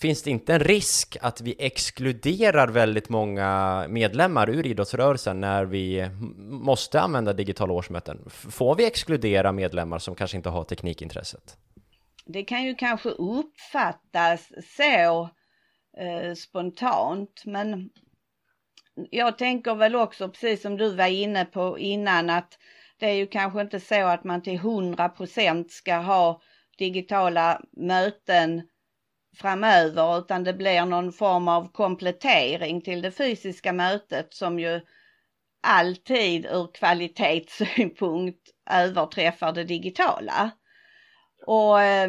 finns 0.01 0.23
det 0.23 0.31
inte 0.31 0.55
en 0.55 0.61
risk 0.61 1.17
att 1.21 1.41
vi 1.41 1.55
exkluderar 1.59 2.69
väldigt 2.69 3.09
många 3.09 3.85
medlemmar 3.89 4.51
ur 4.51 4.67
idrottsrörelsen 4.67 5.41
när 5.41 5.65
vi 5.65 6.11
måste 6.39 7.01
använda 7.01 7.33
digitala 7.33 7.73
årsmöten? 7.73 8.19
Får 8.31 8.75
vi 8.75 8.87
exkludera 8.87 9.53
medlemmar 9.53 9.99
som 9.99 10.15
kanske 10.15 10.37
inte 10.37 10.49
har 10.49 10.65
teknikintresset? 10.65 11.57
Det 12.25 12.45
kan 12.45 12.65
ju 12.65 12.75
kanske 12.75 13.09
uppfattas 13.09 14.49
så 14.77 15.29
eh, 15.97 16.35
spontant. 16.35 17.43
Men 17.45 17.91
jag 19.11 19.39
tänker 19.39 19.75
väl 19.75 19.97
också, 19.97 20.29
precis 20.29 20.63
som 20.63 20.77
du 20.77 20.95
var 20.95 21.07
inne 21.07 21.45
på 21.45 21.79
innan, 21.79 22.31
att 22.31 22.59
det 22.99 23.07
är 23.07 23.15
ju 23.15 23.27
kanske 23.27 23.61
inte 23.61 23.81
så 23.81 24.07
att 24.07 24.25
man 24.25 24.43
till 24.43 24.55
100 24.55 25.09
procent 25.09 25.71
ska 25.71 25.97
ha 25.97 26.41
digitala 26.79 27.63
möten 27.73 28.63
framöver 29.37 30.19
utan 30.19 30.45
det 30.45 30.55
blir 30.55 30.85
någon 30.85 31.13
form 31.13 31.49
av 31.49 31.73
komplettering 31.73 32.81
till 32.81 33.03
det 33.03 33.11
fysiska 33.11 33.73
mötet 33.73 34.35
som 34.35 34.59
ju 34.59 34.81
alltid 35.63 36.47
ur 36.47 36.73
kvalitetssynpunkt 36.75 38.51
överträffar 38.71 39.53
det 39.53 39.65
digitala. 39.65 40.51
Och 41.47 41.81
eh, 41.81 42.09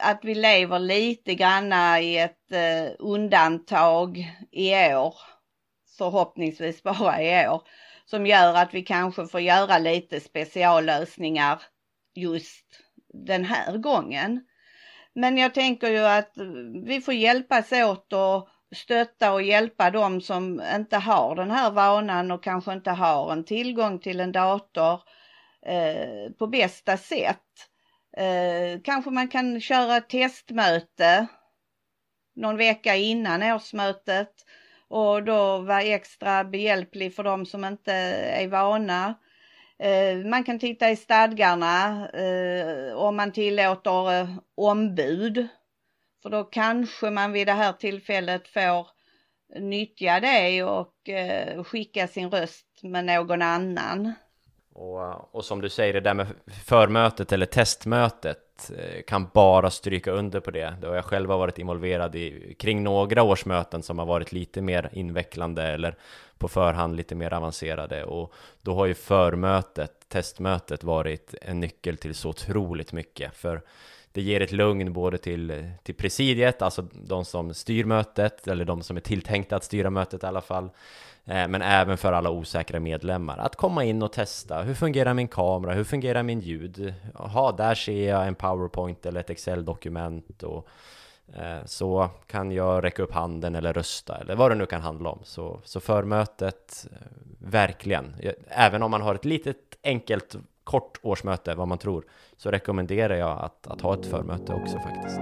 att 0.00 0.24
vi 0.24 0.34
lever 0.34 0.78
lite 0.78 1.34
granna 1.34 2.00
i 2.00 2.18
ett 2.18 2.52
eh, 2.52 2.92
undantag 2.98 4.32
i 4.50 4.74
år, 4.94 5.14
förhoppningsvis 5.98 6.82
bara 6.82 7.22
i 7.22 7.48
år, 7.48 7.62
som 8.04 8.26
gör 8.26 8.54
att 8.54 8.74
vi 8.74 8.82
kanske 8.82 9.26
får 9.26 9.40
göra 9.40 9.78
lite 9.78 10.20
speciallösningar 10.20 11.62
just 12.14 12.66
den 13.12 13.44
här 13.44 13.78
gången. 13.78 14.44
Men 15.14 15.38
jag 15.38 15.54
tänker 15.54 15.90
ju 15.90 16.06
att 16.06 16.32
vi 16.86 17.00
får 17.00 17.14
hjälpas 17.14 17.72
åt 17.72 18.12
och 18.12 18.48
stötta 18.76 19.32
och 19.32 19.42
hjälpa 19.42 19.90
dem 19.90 20.20
som 20.20 20.62
inte 20.76 20.96
har 20.96 21.36
den 21.36 21.50
här 21.50 21.70
vanan 21.70 22.30
och 22.30 22.44
kanske 22.44 22.72
inte 22.72 22.90
har 22.90 23.32
en 23.32 23.44
tillgång 23.44 23.98
till 23.98 24.20
en 24.20 24.32
dator 24.32 25.00
eh, 25.66 26.32
på 26.38 26.46
bästa 26.46 26.96
sätt. 26.96 27.69
Eh, 28.16 28.80
kanske 28.84 29.10
man 29.10 29.28
kan 29.28 29.60
köra 29.60 29.96
ett 29.96 30.08
testmöte 30.08 31.28
någon 32.36 32.56
vecka 32.56 32.96
innan 32.96 33.42
årsmötet 33.42 34.32
och 34.88 35.24
då 35.24 35.58
vara 35.58 35.82
extra 35.82 36.44
behjälplig 36.44 37.14
för 37.14 37.22
de 37.22 37.46
som 37.46 37.64
inte 37.64 37.92
är 37.92 38.48
vana. 38.48 39.14
Eh, 39.78 40.16
man 40.16 40.44
kan 40.44 40.58
titta 40.58 40.90
i 40.90 40.96
stadgarna 40.96 42.08
eh, 42.08 42.92
om 42.94 43.16
man 43.16 43.32
tillåter 43.32 44.20
eh, 44.20 44.28
ombud. 44.54 45.48
För 46.22 46.30
då 46.30 46.44
kanske 46.44 47.10
man 47.10 47.32
vid 47.32 47.46
det 47.46 47.52
här 47.52 47.72
tillfället 47.72 48.48
får 48.48 48.86
nyttja 49.58 50.20
det 50.20 50.62
och 50.62 51.08
eh, 51.08 51.64
skicka 51.64 52.08
sin 52.08 52.30
röst 52.30 52.66
med 52.82 53.04
någon 53.04 53.42
annan. 53.42 54.12
Och, 54.80 55.34
och 55.34 55.44
som 55.44 55.60
du 55.60 55.68
säger, 55.68 55.92
det 55.92 56.00
där 56.00 56.14
med 56.14 56.26
förmötet 56.64 57.32
eller 57.32 57.46
testmötet 57.46 58.70
eh, 58.78 59.02
kan 59.02 59.28
bara 59.34 59.70
stryka 59.70 60.10
under 60.10 60.40
på 60.40 60.50
det. 60.50 60.74
Det 60.80 60.86
har 60.86 60.94
jag 60.94 61.04
själv 61.04 61.28
varit 61.28 61.58
involverad 61.58 62.16
i 62.16 62.54
kring 62.58 62.82
några 62.82 63.22
årsmöten 63.22 63.82
som 63.82 63.98
har 63.98 64.06
varit 64.06 64.32
lite 64.32 64.62
mer 64.62 64.90
invecklande 64.92 65.62
eller 65.62 65.94
på 66.38 66.48
förhand 66.48 66.96
lite 66.96 67.14
mer 67.14 67.32
avancerade 67.32 68.04
och 68.04 68.32
då 68.62 68.74
har 68.74 68.86
ju 68.86 68.94
förmötet, 68.94 69.92
testmötet 70.08 70.84
varit 70.84 71.34
en 71.42 71.60
nyckel 71.60 71.96
till 71.96 72.14
så 72.14 72.28
otroligt 72.28 72.92
mycket 72.92 73.36
för 73.36 73.62
det 74.12 74.22
ger 74.22 74.40
ett 74.40 74.52
lugn 74.52 74.92
både 74.92 75.18
till, 75.18 75.70
till 75.82 75.94
presidiet, 75.94 76.62
alltså 76.62 76.82
de 76.92 77.24
som 77.24 77.54
styr 77.54 77.84
mötet 77.84 78.48
eller 78.48 78.64
de 78.64 78.82
som 78.82 78.96
är 78.96 79.00
tilltänkta 79.00 79.56
att 79.56 79.64
styra 79.64 79.90
mötet 79.90 80.22
i 80.22 80.26
alla 80.26 80.40
fall 80.40 80.64
eh, 81.24 81.48
men 81.48 81.62
även 81.62 81.96
för 81.96 82.12
alla 82.12 82.30
osäkra 82.30 82.80
medlemmar. 82.80 83.38
Att 83.38 83.56
komma 83.56 83.84
in 83.84 84.02
och 84.02 84.12
testa. 84.12 84.62
Hur 84.62 84.74
fungerar 84.74 85.14
min 85.14 85.28
kamera? 85.28 85.74
Hur 85.74 85.84
fungerar 85.84 86.22
min 86.22 86.40
ljud? 86.40 86.94
Jaha, 87.18 87.52
där 87.52 87.74
ser 87.74 88.08
jag 88.08 88.26
en 88.26 88.34
powerpoint 88.34 89.06
eller 89.06 89.20
ett 89.20 89.30
Excel-dokument 89.30 90.42
och 90.42 90.68
eh, 91.34 91.64
så 91.64 92.10
kan 92.26 92.52
jag 92.52 92.84
räcka 92.84 93.02
upp 93.02 93.12
handen 93.12 93.54
eller 93.54 93.72
rösta 93.72 94.16
eller 94.16 94.36
vad 94.36 94.50
det 94.50 94.54
nu 94.54 94.66
kan 94.66 94.82
handla 94.82 95.10
om. 95.10 95.18
Så, 95.22 95.60
så 95.64 95.80
förmötet, 95.80 96.86
eh, 96.92 97.06
verkligen. 97.38 98.14
Även 98.48 98.82
om 98.82 98.90
man 98.90 99.02
har 99.02 99.14
ett 99.14 99.24
litet 99.24 99.56
enkelt 99.82 100.36
kort 100.64 100.98
årsmöte, 101.02 101.54
vad 101.54 101.68
man 101.68 101.78
tror, 101.78 102.04
så 102.36 102.50
rekommenderar 102.50 103.16
jag 103.16 103.38
att, 103.44 103.66
att 103.66 103.80
ha 103.80 103.94
ett 103.94 104.06
förmöte 104.06 104.54
också 104.54 104.78
faktiskt. 104.78 105.20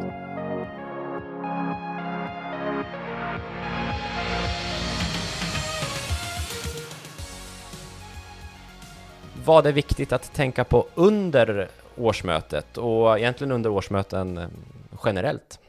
vad 9.48 9.66
är 9.66 9.72
viktigt 9.72 10.12
att 10.12 10.34
tänka 10.34 10.64
på 10.64 10.86
under 10.94 11.68
årsmötet 11.96 12.78
och 12.78 13.18
egentligen 13.18 13.52
under 13.52 13.70
årsmöten 13.70 14.38
eh, 14.38 14.48
generellt? 15.04 15.60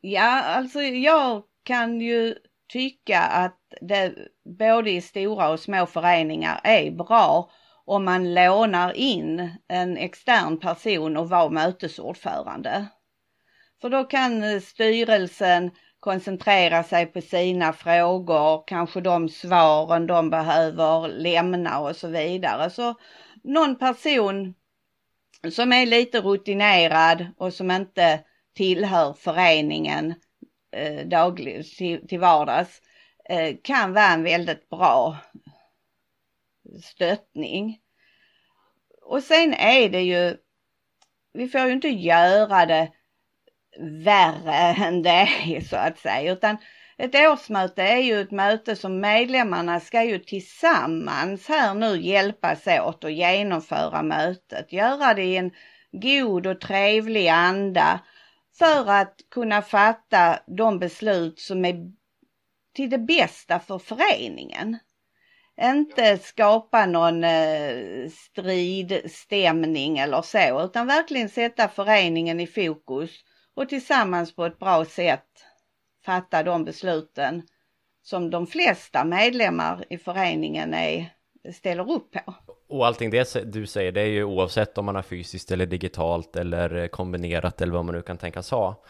Ja, 0.00 0.42
alltså 0.42 0.80
jag 0.80 1.42
kan 1.62 2.00
ju 2.00 2.34
tycka 2.72 3.20
att 3.20 3.58
det 3.80 4.14
både 4.58 4.90
i 4.90 5.00
stora 5.00 5.48
och 5.48 5.60
små 5.60 5.86
föreningar 5.86 6.60
är 6.64 6.90
bra 6.90 7.50
om 7.86 8.04
man 8.04 8.34
lånar 8.34 8.92
in 8.92 9.50
en 9.68 9.96
extern 9.96 10.60
person 10.60 11.16
och 11.16 11.28
vara 11.28 11.48
mötesordförande. 11.48 12.86
För 13.80 13.90
då 13.90 14.04
kan 14.04 14.42
eh, 14.42 14.60
styrelsen 14.60 15.70
koncentrera 16.00 16.82
sig 16.82 17.06
på 17.06 17.20
sina 17.20 17.72
frågor, 17.72 18.64
kanske 18.66 19.00
de 19.00 19.28
svaren 19.28 20.06
de 20.06 20.30
behöver 20.30 21.08
lämna 21.08 21.80
och 21.80 21.96
så 21.96 22.08
vidare. 22.08 22.70
Så 22.70 22.94
någon 23.44 23.78
person 23.78 24.54
som 25.50 25.72
är 25.72 25.86
lite 25.86 26.20
rutinerad 26.20 27.26
och 27.36 27.54
som 27.54 27.70
inte 27.70 28.20
tillhör 28.56 29.12
föreningen 29.12 30.14
eh, 30.76 31.06
daglig, 31.06 31.76
till, 31.76 32.08
till 32.08 32.20
vardags 32.20 32.80
eh, 33.28 33.56
kan 33.62 33.92
vara 33.92 34.08
en 34.08 34.22
väldigt 34.22 34.68
bra 34.68 35.16
stöttning. 36.82 37.80
Och 39.02 39.22
sen 39.22 39.54
är 39.54 39.88
det 39.88 40.02
ju, 40.02 40.36
vi 41.32 41.48
får 41.48 41.60
ju 41.60 41.72
inte 41.72 41.88
göra 41.88 42.66
det 42.66 42.92
värre 43.78 44.54
än 44.86 45.02
det 45.02 45.28
är 45.44 45.60
så 45.60 45.76
att 45.76 45.98
säga 45.98 46.32
utan 46.32 46.56
ett 46.98 47.14
årsmöte 47.14 47.82
är 47.82 47.98
ju 47.98 48.20
ett 48.20 48.30
möte 48.30 48.76
som 48.76 49.00
medlemmarna 49.00 49.80
ska 49.80 50.02
ju 50.02 50.18
tillsammans 50.18 51.48
här 51.48 51.74
nu 51.74 52.00
hjälpas 52.00 52.66
åt 52.66 53.04
att 53.04 53.12
genomföra 53.12 54.02
mötet, 54.02 54.72
göra 54.72 55.14
det 55.14 55.24
i 55.24 55.36
en 55.36 55.50
god 55.92 56.46
och 56.46 56.60
trevlig 56.60 57.28
anda 57.28 58.00
för 58.58 58.90
att 58.90 59.14
kunna 59.30 59.62
fatta 59.62 60.38
de 60.46 60.78
beslut 60.78 61.40
som 61.40 61.64
är 61.64 61.92
till 62.74 62.90
det 62.90 62.98
bästa 62.98 63.60
för 63.60 63.78
föreningen. 63.78 64.78
Inte 65.62 66.18
skapa 66.18 66.86
någon 66.86 67.24
eh, 67.24 68.08
stridstämning 68.10 69.98
eller 69.98 70.22
så 70.22 70.64
utan 70.64 70.86
verkligen 70.86 71.28
sätta 71.28 71.68
föreningen 71.68 72.40
i 72.40 72.46
fokus 72.46 73.10
och 73.54 73.68
tillsammans 73.68 74.36
på 74.36 74.44
ett 74.44 74.58
bra 74.58 74.84
sätt 74.84 75.26
fatta 76.06 76.42
de 76.42 76.64
besluten 76.64 77.42
som 78.02 78.30
de 78.30 78.46
flesta 78.46 79.04
medlemmar 79.04 79.84
i 79.90 79.98
föreningen 79.98 80.74
är, 80.74 81.10
ställer 81.52 81.90
upp 81.90 82.12
på. 82.12 82.34
Och 82.68 82.86
allting 82.86 83.10
det 83.10 83.52
du 83.52 83.66
säger, 83.66 83.92
det 83.92 84.00
är 84.00 84.06
ju 84.06 84.24
oavsett 84.24 84.78
om 84.78 84.84
man 84.84 84.94
har 84.94 85.02
fysiskt 85.02 85.50
eller 85.50 85.66
digitalt 85.66 86.36
eller 86.36 86.74
eh, 86.76 86.86
kombinerat 86.86 87.60
eller 87.60 87.72
vad 87.72 87.84
man 87.84 87.94
nu 87.94 88.02
kan 88.02 88.18
tänkas 88.18 88.50
ha. 88.50 88.84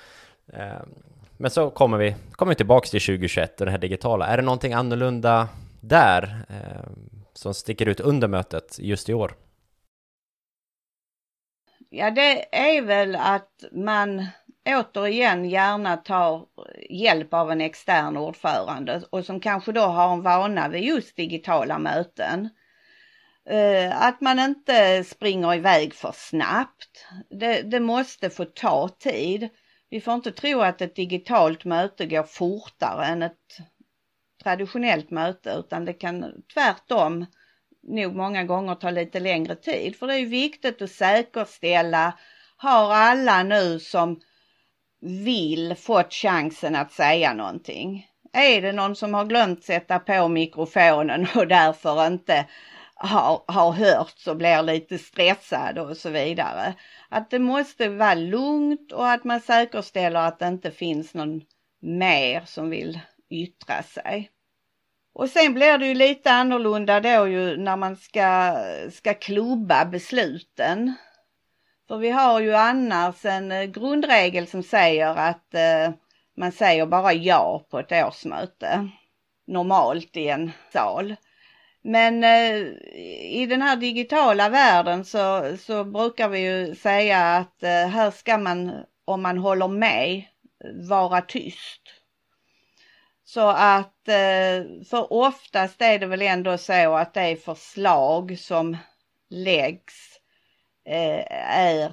Ehm, 0.52 0.94
men 1.36 1.50
så 1.50 1.70
kommer 1.70 1.98
vi, 1.98 2.14
kommer 2.32 2.50
vi 2.50 2.56
tillbaks 2.56 2.90
till 2.90 3.00
2021 3.00 3.60
och 3.60 3.66
det 3.66 3.72
här 3.72 3.78
digitala. 3.78 4.26
Är 4.26 4.36
det 4.36 4.42
någonting 4.42 4.72
annorlunda 4.72 5.48
där 5.88 6.46
eh, 6.48 6.90
som 7.32 7.54
sticker 7.54 7.88
ut 7.88 8.00
under 8.00 8.28
mötet 8.28 8.78
just 8.78 9.08
i 9.08 9.14
år? 9.14 9.34
Ja, 11.90 12.10
det 12.10 12.56
är 12.56 12.82
väl 12.82 13.16
att 13.16 13.64
man 13.72 14.26
återigen 14.64 15.44
gärna 15.44 15.96
tar 15.96 16.46
hjälp 16.90 17.34
av 17.34 17.50
en 17.50 17.60
extern 17.60 18.16
ordförande 18.16 19.02
och 19.10 19.24
som 19.24 19.40
kanske 19.40 19.72
då 19.72 19.80
har 19.80 20.12
en 20.12 20.22
vana 20.22 20.68
vid 20.68 20.84
just 20.84 21.16
digitala 21.16 21.78
möten. 21.78 22.48
Eh, 23.48 24.02
att 24.02 24.20
man 24.20 24.38
inte 24.38 25.04
springer 25.04 25.54
iväg 25.54 25.94
för 25.94 26.12
snabbt. 26.14 27.06
Det, 27.30 27.62
det 27.62 27.80
måste 27.80 28.30
få 28.30 28.44
ta 28.44 28.88
tid. 28.88 29.48
Vi 29.90 30.00
får 30.00 30.14
inte 30.14 30.32
tro 30.32 30.60
att 30.60 30.80
ett 30.80 30.96
digitalt 30.96 31.64
möte 31.64 32.06
går 32.06 32.22
fortare 32.22 33.06
än 33.06 33.22
ett 33.22 33.58
traditionellt 34.46 35.10
möte 35.10 35.50
utan 35.50 35.84
det 35.84 35.92
kan 35.92 36.42
tvärtom 36.54 37.26
nog 37.82 38.14
många 38.16 38.44
gånger 38.44 38.74
ta 38.74 38.90
lite 38.90 39.20
längre 39.20 39.56
tid. 39.56 39.96
För 39.96 40.06
det 40.06 40.14
är 40.14 40.26
viktigt 40.26 40.82
att 40.82 40.90
säkerställa, 40.90 42.18
har 42.56 42.92
alla 42.92 43.42
nu 43.42 43.78
som 43.78 44.20
vill 45.00 45.74
fått 45.74 46.12
chansen 46.12 46.76
att 46.76 46.92
säga 46.92 47.32
någonting? 47.32 48.06
Är 48.32 48.62
det 48.62 48.72
någon 48.72 48.96
som 48.96 49.14
har 49.14 49.24
glömt 49.24 49.64
sätta 49.64 49.98
på 49.98 50.28
mikrofonen 50.28 51.26
och 51.34 51.48
därför 51.48 52.06
inte 52.06 52.46
har, 52.94 53.44
har 53.46 53.72
hört 53.72 54.26
och 54.26 54.36
blir 54.36 54.62
lite 54.62 54.98
stressad 54.98 55.78
och 55.78 55.96
så 55.96 56.10
vidare. 56.10 56.74
Att 57.08 57.30
det 57.30 57.38
måste 57.38 57.88
vara 57.88 58.14
lugnt 58.14 58.92
och 58.92 59.10
att 59.10 59.24
man 59.24 59.40
säkerställer 59.40 60.20
att 60.20 60.38
det 60.38 60.48
inte 60.48 60.70
finns 60.70 61.14
någon 61.14 61.40
mer 61.80 62.42
som 62.46 62.70
vill 62.70 63.00
yttra 63.30 63.82
sig. 63.82 64.30
Och 65.18 65.28
sen 65.28 65.54
blir 65.54 65.78
det 65.78 65.86
ju 65.86 65.94
lite 65.94 66.30
annorlunda 66.30 67.00
då 67.00 67.28
ju 67.28 67.56
när 67.56 67.76
man 67.76 67.96
ska, 67.96 68.56
ska 68.92 69.14
klubba 69.14 69.84
besluten. 69.84 70.94
För 71.88 71.98
vi 71.98 72.10
har 72.10 72.40
ju 72.40 72.54
annars 72.54 73.24
en 73.24 73.52
eh, 73.52 73.64
grundregel 73.64 74.46
som 74.46 74.62
säger 74.62 75.16
att 75.16 75.54
eh, 75.54 75.94
man 76.36 76.52
säger 76.52 76.86
bara 76.86 77.12
ja 77.12 77.66
på 77.70 77.78
ett 77.78 77.92
årsmöte. 77.92 78.88
Normalt 79.46 80.16
i 80.16 80.28
en 80.28 80.52
sal. 80.72 81.16
Men 81.82 82.24
eh, 82.24 82.56
i 83.32 83.46
den 83.50 83.62
här 83.62 83.76
digitala 83.76 84.48
världen 84.48 85.04
så, 85.04 85.56
så 85.58 85.84
brukar 85.84 86.28
vi 86.28 86.38
ju 86.38 86.74
säga 86.74 87.18
att 87.36 87.62
eh, 87.62 87.88
här 87.88 88.10
ska 88.10 88.38
man, 88.38 88.72
om 89.04 89.22
man 89.22 89.38
håller 89.38 89.68
med, 89.68 90.22
vara 90.88 91.20
tyst. 91.20 91.95
Så 93.28 93.48
att, 93.48 94.08
eh, 94.08 94.84
för 94.90 95.12
oftast 95.12 95.82
är 95.82 95.98
det 95.98 96.06
väl 96.06 96.22
ändå 96.22 96.58
så 96.58 96.94
att 96.94 97.14
det 97.14 97.44
förslag 97.44 98.38
som 98.38 98.76
läggs 99.28 100.20
eh, 100.84 101.32
är 101.58 101.92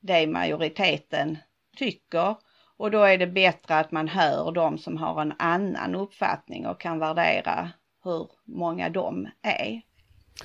det 0.00 0.26
majoriteten 0.26 1.38
tycker 1.76 2.36
och 2.76 2.90
då 2.90 3.02
är 3.02 3.18
det 3.18 3.26
bättre 3.26 3.78
att 3.78 3.90
man 3.92 4.08
hör 4.08 4.52
de 4.52 4.78
som 4.78 4.96
har 4.96 5.22
en 5.22 5.34
annan 5.38 5.94
uppfattning 5.94 6.66
och 6.66 6.80
kan 6.80 6.98
värdera 6.98 7.70
hur 8.04 8.28
många 8.44 8.88
de 8.88 9.28
är. 9.42 9.82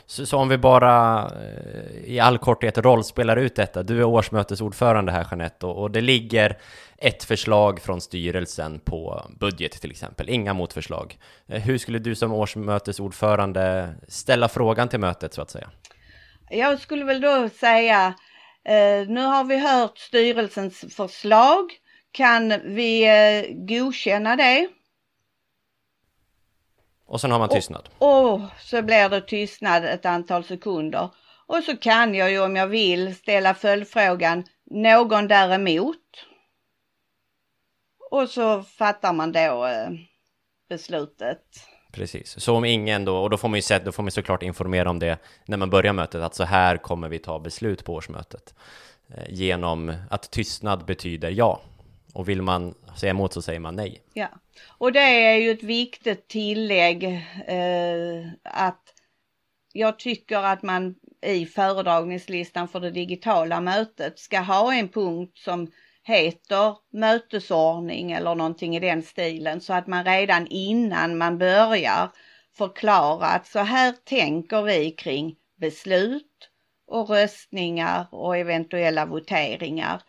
Så, 0.05 0.25
så, 0.25 0.37
om 0.37 0.49
vi 0.49 0.57
bara 0.57 1.25
eh, 1.25 2.11
i 2.13 2.19
all 2.19 2.37
korthet 2.37 2.77
rollspelar 2.77 3.37
ut 3.37 3.55
detta. 3.55 3.83
Du 3.83 3.99
är 3.99 4.03
årsmötesordförande 4.03 5.11
här 5.11 5.27
Jeanette 5.31 5.65
och, 5.65 5.81
och 5.81 5.91
det 5.91 6.01
ligger 6.01 6.57
ett 6.97 7.23
förslag 7.23 7.81
från 7.81 8.01
styrelsen 8.01 8.79
på 8.79 9.25
budget 9.39 9.71
till 9.71 9.91
exempel, 9.91 10.29
inga 10.29 10.53
motförslag. 10.53 11.17
Eh, 11.47 11.61
hur 11.61 11.77
skulle 11.77 11.99
du 11.99 12.15
som 12.15 12.33
årsmötesordförande 12.33 13.95
ställa 14.07 14.47
frågan 14.47 14.89
till 14.89 14.99
mötet 14.99 15.33
så 15.33 15.41
att 15.41 15.49
säga? 15.49 15.69
Jag 16.49 16.79
skulle 16.79 17.05
väl 17.05 17.21
då 17.21 17.49
säga, 17.49 18.13
eh, 18.65 19.07
nu 19.07 19.21
har 19.21 19.43
vi 19.43 19.59
hört 19.59 19.97
styrelsens 19.97 20.95
förslag. 20.95 21.71
Kan 22.11 22.53
vi 22.65 23.03
eh, 23.07 23.55
godkänna 23.55 24.35
det? 24.35 24.67
Och 27.05 27.21
sen 27.21 27.31
har 27.31 27.39
man 27.39 27.49
tystnad. 27.49 27.89
Och, 27.97 28.33
och 28.33 28.41
så 28.59 28.81
blir 28.81 29.09
det 29.09 29.21
tystnad 29.21 29.85
ett 29.85 30.05
antal 30.05 30.43
sekunder. 30.43 31.09
Och 31.47 31.63
så 31.63 31.77
kan 31.77 32.15
jag 32.15 32.31
ju 32.31 32.39
om 32.39 32.55
jag 32.55 32.67
vill 32.67 33.15
ställa 33.15 33.53
följdfrågan, 33.53 34.43
någon 34.71 35.27
däremot? 35.27 35.97
Och 38.11 38.29
så 38.29 38.61
fattar 38.61 39.13
man 39.13 39.31
då 39.31 39.65
eh, 39.65 39.89
beslutet. 40.69 41.41
Precis, 41.91 42.39
så 42.39 42.55
om 42.55 42.65
ingen 42.65 43.05
då, 43.05 43.17
och 43.17 43.29
då 43.29 43.37
får 43.37 43.47
man 43.47 43.57
ju 43.57 43.61
sett, 43.61 43.85
då 43.85 43.91
får 43.91 44.03
man 44.03 44.11
såklart 44.11 44.43
informera 44.43 44.89
om 44.89 44.99
det 44.99 45.17
när 45.45 45.57
man 45.57 45.69
börjar 45.69 45.93
mötet, 45.93 46.21
att 46.21 46.35
så 46.35 46.43
här 46.43 46.77
kommer 46.77 47.09
vi 47.09 47.19
ta 47.19 47.39
beslut 47.39 47.85
på 47.85 47.93
årsmötet. 47.93 48.55
Eh, 49.07 49.23
genom 49.29 49.93
att 50.09 50.31
tystnad 50.31 50.85
betyder 50.85 51.29
ja. 51.29 51.61
Och 52.15 52.29
vill 52.29 52.41
man 52.41 52.73
säga 52.97 53.09
emot 53.09 53.33
så 53.33 53.41
säger 53.41 53.59
man 53.59 53.75
nej. 53.75 54.01
Ja, 54.13 54.27
och 54.67 54.91
det 54.91 54.99
är 54.99 55.35
ju 55.35 55.51
ett 55.51 55.63
viktigt 55.63 56.27
tillägg 56.27 57.03
eh, 57.47 58.27
att 58.43 58.93
jag 59.73 59.99
tycker 59.99 60.37
att 60.37 60.63
man 60.63 60.95
i 61.25 61.45
föredragningslistan 61.45 62.67
för 62.67 62.79
det 62.79 62.91
digitala 62.91 63.61
mötet 63.61 64.19
ska 64.19 64.39
ha 64.39 64.73
en 64.73 64.89
punkt 64.89 65.37
som 65.37 65.71
heter 66.03 66.77
mötesordning 66.93 68.11
eller 68.11 68.35
någonting 68.35 68.75
i 68.75 68.79
den 68.79 69.03
stilen 69.03 69.61
så 69.61 69.73
att 69.73 69.87
man 69.87 70.05
redan 70.05 70.47
innan 70.47 71.17
man 71.17 71.37
börjar 71.37 72.11
förklara 72.57 73.25
att 73.25 73.47
så 73.47 73.59
här 73.59 73.91
tänker 74.03 74.61
vi 74.61 74.91
kring 74.91 75.35
beslut 75.59 76.49
och 76.87 77.09
röstningar 77.09 78.07
och 78.11 78.37
eventuella 78.37 79.05
voteringar. 79.05 80.01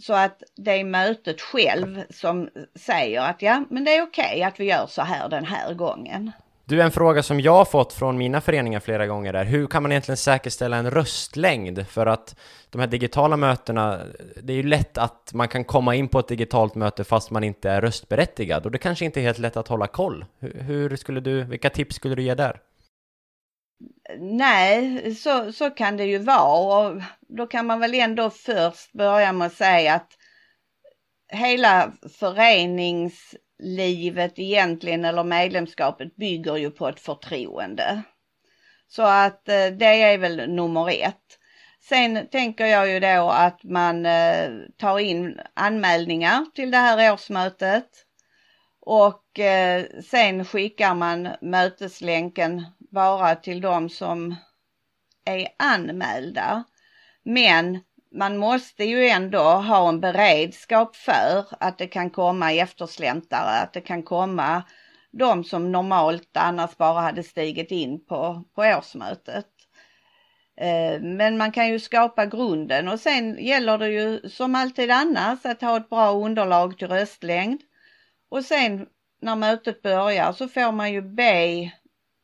Så 0.00 0.14
att 0.14 0.42
det 0.56 0.70
är 0.70 0.84
mötet 0.84 1.40
själv 1.40 2.02
som 2.10 2.48
säger 2.74 3.20
att 3.20 3.42
ja, 3.42 3.64
men 3.70 3.84
det 3.84 3.96
är 3.96 4.02
okej 4.02 4.24
okay 4.24 4.42
att 4.42 4.60
vi 4.60 4.64
gör 4.64 4.86
så 4.86 5.02
här 5.02 5.28
den 5.28 5.44
här 5.44 5.74
gången. 5.74 6.32
Du, 6.66 6.82
en 6.82 6.90
fråga 6.90 7.22
som 7.22 7.40
jag 7.40 7.52
har 7.52 7.64
fått 7.64 7.92
från 7.92 8.18
mina 8.18 8.40
föreningar 8.40 8.80
flera 8.80 9.06
gånger 9.06 9.34
är 9.34 9.44
hur 9.44 9.66
kan 9.66 9.82
man 9.82 9.92
egentligen 9.92 10.16
säkerställa 10.16 10.76
en 10.76 10.90
röstlängd? 10.90 11.86
För 11.86 12.06
att 12.06 12.36
de 12.70 12.80
här 12.80 12.86
digitala 12.86 13.36
mötena, 13.36 14.00
det 14.42 14.52
är 14.52 14.56
ju 14.56 14.62
lätt 14.62 14.98
att 14.98 15.30
man 15.34 15.48
kan 15.48 15.64
komma 15.64 15.94
in 15.94 16.08
på 16.08 16.18
ett 16.18 16.28
digitalt 16.28 16.74
möte 16.74 17.04
fast 17.04 17.30
man 17.30 17.44
inte 17.44 17.70
är 17.70 17.80
röstberättigad 17.80 18.64
och 18.64 18.70
det 18.70 18.78
kanske 18.78 19.04
inte 19.04 19.20
är 19.20 19.22
helt 19.22 19.38
lätt 19.38 19.56
att 19.56 19.68
hålla 19.68 19.86
koll. 19.86 20.24
Hur, 20.38 20.60
hur 20.60 20.96
skulle 20.96 21.20
du, 21.20 21.44
vilka 21.44 21.70
tips 21.70 21.96
skulle 21.96 22.14
du 22.14 22.22
ge 22.22 22.34
där? 22.34 22.60
Nej, 24.18 25.14
så, 25.14 25.52
så 25.52 25.70
kan 25.70 25.96
det 25.96 26.04
ju 26.04 26.18
vara 26.18 26.78
och 26.78 27.02
då 27.28 27.46
kan 27.46 27.66
man 27.66 27.80
väl 27.80 27.94
ändå 27.94 28.30
först 28.30 28.92
börja 28.92 29.32
med 29.32 29.46
att 29.46 29.54
säga 29.54 29.94
att 29.94 30.12
hela 31.32 31.92
föreningslivet 32.18 34.38
egentligen 34.38 35.04
eller 35.04 35.24
medlemskapet 35.24 36.16
bygger 36.16 36.56
ju 36.56 36.70
på 36.70 36.88
ett 36.88 37.00
förtroende. 37.00 38.02
Så 38.88 39.02
att 39.02 39.48
eh, 39.48 39.66
det 39.66 40.02
är 40.02 40.18
väl 40.18 40.50
nummer 40.50 40.90
ett. 40.90 41.38
Sen 41.88 42.28
tänker 42.28 42.66
jag 42.66 42.90
ju 42.90 43.00
då 43.00 43.30
att 43.30 43.62
man 43.62 44.06
eh, 44.06 44.50
tar 44.76 44.98
in 44.98 45.40
anmälningar 45.54 46.46
till 46.54 46.70
det 46.70 46.76
här 46.76 47.12
årsmötet 47.12 47.88
och 48.80 49.40
eh, 49.40 49.84
sen 50.10 50.44
skickar 50.44 50.94
man 50.94 51.28
möteslänken 51.40 52.66
bara 52.94 53.34
till 53.34 53.60
de 53.60 53.90
som 53.90 54.34
är 55.24 55.48
anmälda. 55.58 56.64
Men 57.22 57.80
man 58.14 58.36
måste 58.36 58.84
ju 58.84 59.08
ändå 59.08 59.42
ha 59.42 59.88
en 59.88 60.00
beredskap 60.00 60.96
för 60.96 61.46
att 61.60 61.78
det 61.78 61.86
kan 61.86 62.10
komma 62.10 62.52
eftersläntare, 62.52 63.62
att 63.62 63.72
det 63.72 63.80
kan 63.80 64.02
komma 64.02 64.62
de 65.10 65.44
som 65.44 65.72
normalt 65.72 66.36
annars 66.36 66.76
bara 66.76 67.00
hade 67.00 67.22
stigit 67.22 67.70
in 67.70 68.04
på, 68.04 68.44
på 68.54 68.62
årsmötet. 68.62 69.46
Eh, 70.60 71.00
men 71.00 71.38
man 71.38 71.52
kan 71.52 71.68
ju 71.68 71.80
skapa 71.80 72.26
grunden 72.26 72.88
och 72.88 73.00
sen 73.00 73.44
gäller 73.44 73.78
det 73.78 73.88
ju 73.88 74.28
som 74.28 74.54
alltid 74.54 74.90
annars 74.90 75.46
att 75.46 75.60
ha 75.60 75.76
ett 75.76 75.90
bra 75.90 76.12
underlag 76.12 76.78
till 76.78 76.88
röstlängd. 76.88 77.60
Och 78.28 78.44
sen 78.44 78.86
när 79.22 79.36
mötet 79.36 79.82
börjar 79.82 80.32
så 80.32 80.48
får 80.48 80.72
man 80.72 80.92
ju 80.92 81.02
be 81.02 81.72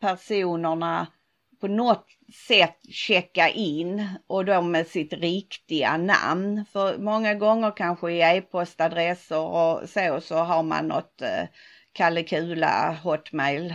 personerna 0.00 1.06
på 1.60 1.68
något 1.68 2.06
sätt 2.48 2.76
checka 2.90 3.48
in 3.48 4.08
och 4.26 4.44
då 4.44 4.62
med 4.62 4.86
sitt 4.86 5.12
riktiga 5.12 5.96
namn. 5.96 6.64
För 6.72 6.98
många 6.98 7.34
gånger 7.34 7.72
kanske 7.76 8.12
i 8.12 8.20
e-postadresser 8.20 9.40
och 9.40 9.88
så 9.88 10.20
så 10.20 10.34
har 10.36 10.62
man 10.62 10.88
något 10.88 11.22
eh, 11.22 11.48
Kalle 11.92 12.22
Kula, 12.22 12.98
Hotmail 13.02 13.74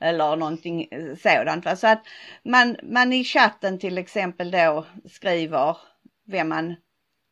eller 0.00 0.36
någonting 0.36 0.88
eh, 0.90 1.16
sådant. 1.16 1.78
Så 1.78 1.86
att 1.86 2.02
man, 2.44 2.76
man 2.82 3.12
i 3.12 3.24
chatten 3.24 3.78
till 3.78 3.98
exempel 3.98 4.50
då 4.50 4.86
skriver 5.10 5.76
vem 6.26 6.48
man 6.48 6.74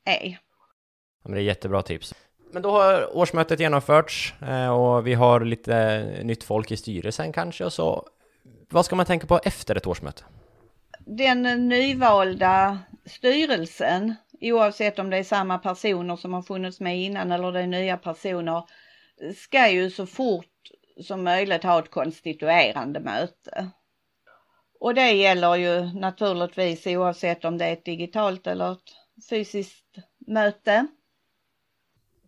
är. 0.04 0.38
Ja, 1.22 1.28
men 1.28 1.32
det 1.32 1.40
är 1.40 1.44
jättebra 1.44 1.82
tips. 1.82 2.14
Men 2.52 2.62
då 2.62 2.70
har 2.70 3.16
årsmötet 3.16 3.60
genomförts 3.60 4.34
eh, 4.42 4.68
och 4.68 5.06
vi 5.06 5.14
har 5.14 5.40
lite 5.40 6.04
nytt 6.22 6.44
folk 6.44 6.70
i 6.70 6.76
styrelsen 6.76 7.32
kanske 7.32 7.64
och 7.64 7.72
så. 7.72 8.08
Vad 8.72 8.84
ska 8.84 8.96
man 8.96 9.06
tänka 9.06 9.26
på 9.26 9.40
efter 9.44 9.74
ett 9.74 9.86
årsmöte? 9.86 10.22
Den 10.98 11.68
nyvalda 11.68 12.78
styrelsen, 13.06 14.14
oavsett 14.40 14.98
om 14.98 15.10
det 15.10 15.16
är 15.16 15.24
samma 15.24 15.58
personer 15.58 16.16
som 16.16 16.34
har 16.34 16.42
funnits 16.42 16.80
med 16.80 17.00
innan 17.00 17.32
eller 17.32 17.52
det 17.52 17.60
är 17.60 17.66
nya 17.66 17.96
personer, 17.96 18.62
ska 19.36 19.68
ju 19.68 19.90
så 19.90 20.06
fort 20.06 20.46
som 21.02 21.24
möjligt 21.24 21.62
ha 21.62 21.78
ett 21.78 21.90
konstituerande 21.90 23.00
möte. 23.00 23.70
Och 24.80 24.94
det 24.94 25.12
gäller 25.12 25.56
ju 25.56 25.92
naturligtvis 25.94 26.86
oavsett 26.86 27.44
om 27.44 27.58
det 27.58 27.64
är 27.64 27.72
ett 27.72 27.84
digitalt 27.84 28.46
eller 28.46 28.72
ett 28.72 29.26
fysiskt 29.30 29.96
möte. 30.26 30.86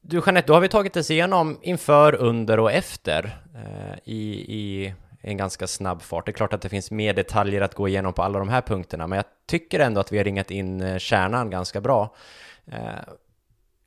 Du 0.01 0.23
Jeanette, 0.27 0.47
då 0.47 0.55
har 0.55 0.61
vi 0.61 0.69
tagit 0.69 0.97
oss 0.97 1.11
igenom 1.11 1.59
inför, 1.63 2.15
under 2.15 2.61
och 2.61 2.73
efter 2.73 3.25
eh, 3.55 3.99
i, 4.05 4.31
i 4.49 4.95
en 5.23 5.37
ganska 5.37 5.67
snabb 5.67 6.03
fart. 6.03 6.27
Det 6.27 6.31
är 6.31 6.35
klart 6.35 6.53
att 6.53 6.63
det 6.63 6.69
finns 6.69 6.91
mer 6.91 7.15
detaljer 7.15 7.61
att 7.61 7.75
gå 7.75 7.89
igenom 7.89 8.13
på 8.13 8.23
alla 8.23 8.39
de 8.39 8.49
här 8.49 8.61
punkterna, 8.61 9.07
men 9.07 9.17
jag 9.17 9.25
tycker 9.47 9.81
ändå 9.81 10.01
att 10.01 10.13
vi 10.13 10.17
har 10.17 10.25
ringat 10.25 10.51
in 10.51 10.81
eh, 10.81 10.99
kärnan 10.99 11.51
ganska 11.51 11.81
bra. 11.81 12.15
Eh, 12.67 12.79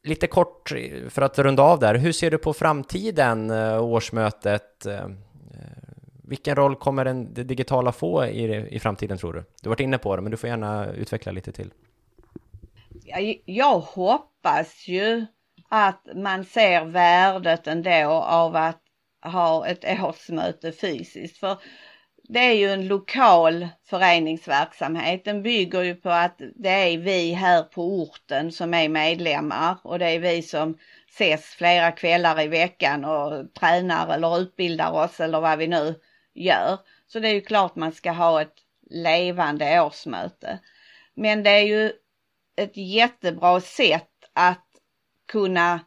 lite 0.04 0.28
kort 0.28 0.72
eh, 0.72 1.10
för 1.10 1.22
att 1.22 1.40
runda 1.40 1.64
av 1.64 1.80
där, 1.80 1.96
hur 1.96 2.12
ser 2.12 2.32
du 2.32 2.38
på 2.38 2.54
framtiden, 2.54 3.52
årsmötet? 3.80 4.88
Vilken 6.28 6.56
roll 6.56 6.76
kommer 6.76 7.06
den, 7.06 7.34
det 7.34 7.44
digitala 7.44 7.92
få 7.92 8.26
i, 8.26 8.68
i 8.76 8.80
framtiden 8.80 9.18
tror 9.18 9.34
du? 9.34 9.40
Du 9.40 9.70
har 9.70 9.70
varit 9.70 9.80
inne 9.80 9.98
på 9.98 10.16
det, 10.16 10.22
men 10.22 10.32
du 10.32 10.38
får 10.38 10.50
gärna 10.50 10.88
utveckla 10.92 11.32
lite 11.32 11.52
till. 11.52 11.72
Jag, 13.04 13.42
jag 13.46 13.80
hoppas 13.80 14.88
ju 14.88 15.26
att 15.70 16.08
man 16.16 16.46
ser 16.46 16.86
värdet 16.86 17.68
ändå 17.68 18.12
av 18.14 18.56
att 18.56 18.85
ha 19.26 19.68
ett 19.68 19.86
årsmöte 20.02 20.72
fysiskt. 20.72 21.38
För 21.38 21.58
det 22.28 22.40
är 22.40 22.54
ju 22.54 22.72
en 22.72 22.88
lokal 22.88 23.68
föreningsverksamhet. 23.86 25.26
Den 25.26 25.44
bygger 25.44 25.82
ju 25.82 25.96
på 25.96 26.10
att 26.10 26.42
det 26.56 26.70
är 26.70 26.98
vi 26.98 27.32
här 27.32 27.64
på 27.64 27.84
orten 27.84 28.52
som 28.52 28.74
är 28.74 28.90
medlemmar 28.90 29.78
och 29.84 30.00
det 30.00 30.06
är 30.06 30.20
vi 30.20 30.42
som 30.42 30.78
ses 31.10 31.46
flera 31.46 31.92
kvällar 31.92 32.42
i 32.42 32.48
veckan 32.48 33.06
och 33.06 33.54
tränar 33.54 34.14
eller 34.14 34.40
utbildar 34.40 34.92
oss 34.92 35.20
eller 35.20 35.40
vad 35.40 35.58
vi 35.58 35.68
nu 35.68 35.96
gör. 36.34 36.78
Så 37.08 37.20
det 37.20 37.30
är 37.30 37.34
ju 37.34 37.42
klart 37.42 37.76
man 37.76 37.92
ska 37.92 38.12
ha 38.12 38.42
ett 38.42 38.56
levande 38.90 39.82
årsmöte. 39.82 40.60
Men 41.14 41.44
det 41.44 41.50
är 41.50 41.66
ju 41.66 41.92
ett 42.58 42.78
jättebra 42.78 43.62
sätt 43.62 44.12
att 44.34 44.66
kunna 45.28 45.80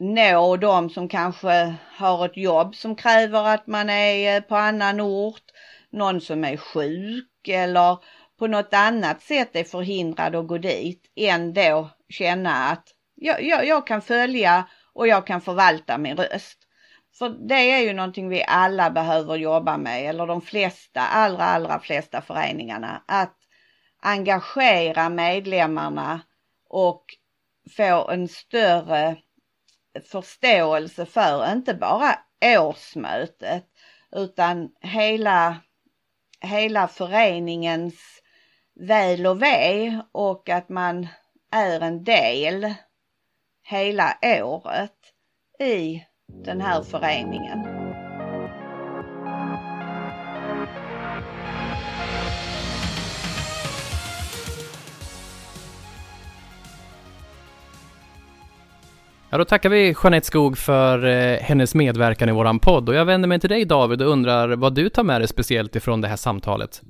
nå 0.00 0.56
de 0.56 0.90
som 0.90 1.08
kanske 1.08 1.74
har 1.96 2.26
ett 2.26 2.36
jobb 2.36 2.74
som 2.74 2.96
kräver 2.96 3.44
att 3.44 3.66
man 3.66 3.90
är 3.90 4.36
eh, 4.36 4.42
på 4.42 4.56
annan 4.56 5.00
ort, 5.00 5.44
någon 5.90 6.20
som 6.20 6.44
är 6.44 6.56
sjuk 6.56 7.48
eller 7.48 7.98
på 8.38 8.46
något 8.46 8.74
annat 8.74 9.22
sätt 9.22 9.56
är 9.56 9.64
förhindrad 9.64 10.36
att 10.36 10.46
gå 10.46 10.58
dit, 10.58 11.02
ändå 11.16 11.90
känna 12.08 12.50
att 12.50 12.84
jag, 13.14 13.42
jag, 13.42 13.66
jag 13.66 13.86
kan 13.86 14.02
följa 14.02 14.68
och 14.92 15.08
jag 15.08 15.26
kan 15.26 15.40
förvalta 15.40 15.98
min 15.98 16.16
röst. 16.16 16.58
För 17.18 17.28
det 17.48 17.72
är 17.72 17.78
ju 17.78 17.92
någonting 17.92 18.28
vi 18.28 18.44
alla 18.46 18.90
behöver 18.90 19.36
jobba 19.36 19.76
med, 19.76 20.08
eller 20.08 20.26
de 20.26 20.40
flesta, 20.40 21.00
allra, 21.00 21.44
allra 21.44 21.80
flesta 21.80 22.22
föreningarna, 22.22 23.02
att 23.06 23.36
engagera 24.02 25.08
medlemmarna 25.08 26.20
och 26.68 27.04
få 27.76 28.10
en 28.10 28.28
större 28.28 29.16
förståelse 30.10 31.06
för 31.06 31.52
inte 31.52 31.74
bara 31.74 32.18
årsmötet 32.58 33.66
utan 34.12 34.68
hela, 34.80 35.56
hela 36.40 36.88
föreningens 36.88 38.22
väl 38.74 39.26
och 39.26 39.42
ve 39.42 40.00
och 40.12 40.48
att 40.48 40.68
man 40.68 41.08
är 41.52 41.80
en 41.80 42.04
del 42.04 42.74
hela 43.62 44.18
året 44.22 44.98
i 45.58 46.04
den 46.44 46.60
här 46.60 46.82
föreningen. 46.82 47.79
Ja, 59.32 59.38
då 59.38 59.44
tackar 59.44 59.68
vi 59.68 59.94
Jeanette 60.02 60.26
Skog 60.26 60.58
för 60.58 61.04
eh, 61.04 61.38
hennes 61.38 61.74
medverkan 61.74 62.28
i 62.28 62.32
våran 62.32 62.58
podd 62.58 62.88
och 62.88 62.94
jag 62.94 63.04
vänder 63.04 63.28
mig 63.28 63.40
till 63.40 63.50
dig 63.50 63.64
David 63.64 64.02
och 64.02 64.10
undrar 64.10 64.48
vad 64.48 64.74
du 64.74 64.88
tar 64.88 65.02
med 65.02 65.20
dig 65.20 65.28
speciellt 65.28 65.76
ifrån 65.76 66.00
det 66.00 66.08
här 66.08 66.16
samtalet. 66.16 66.82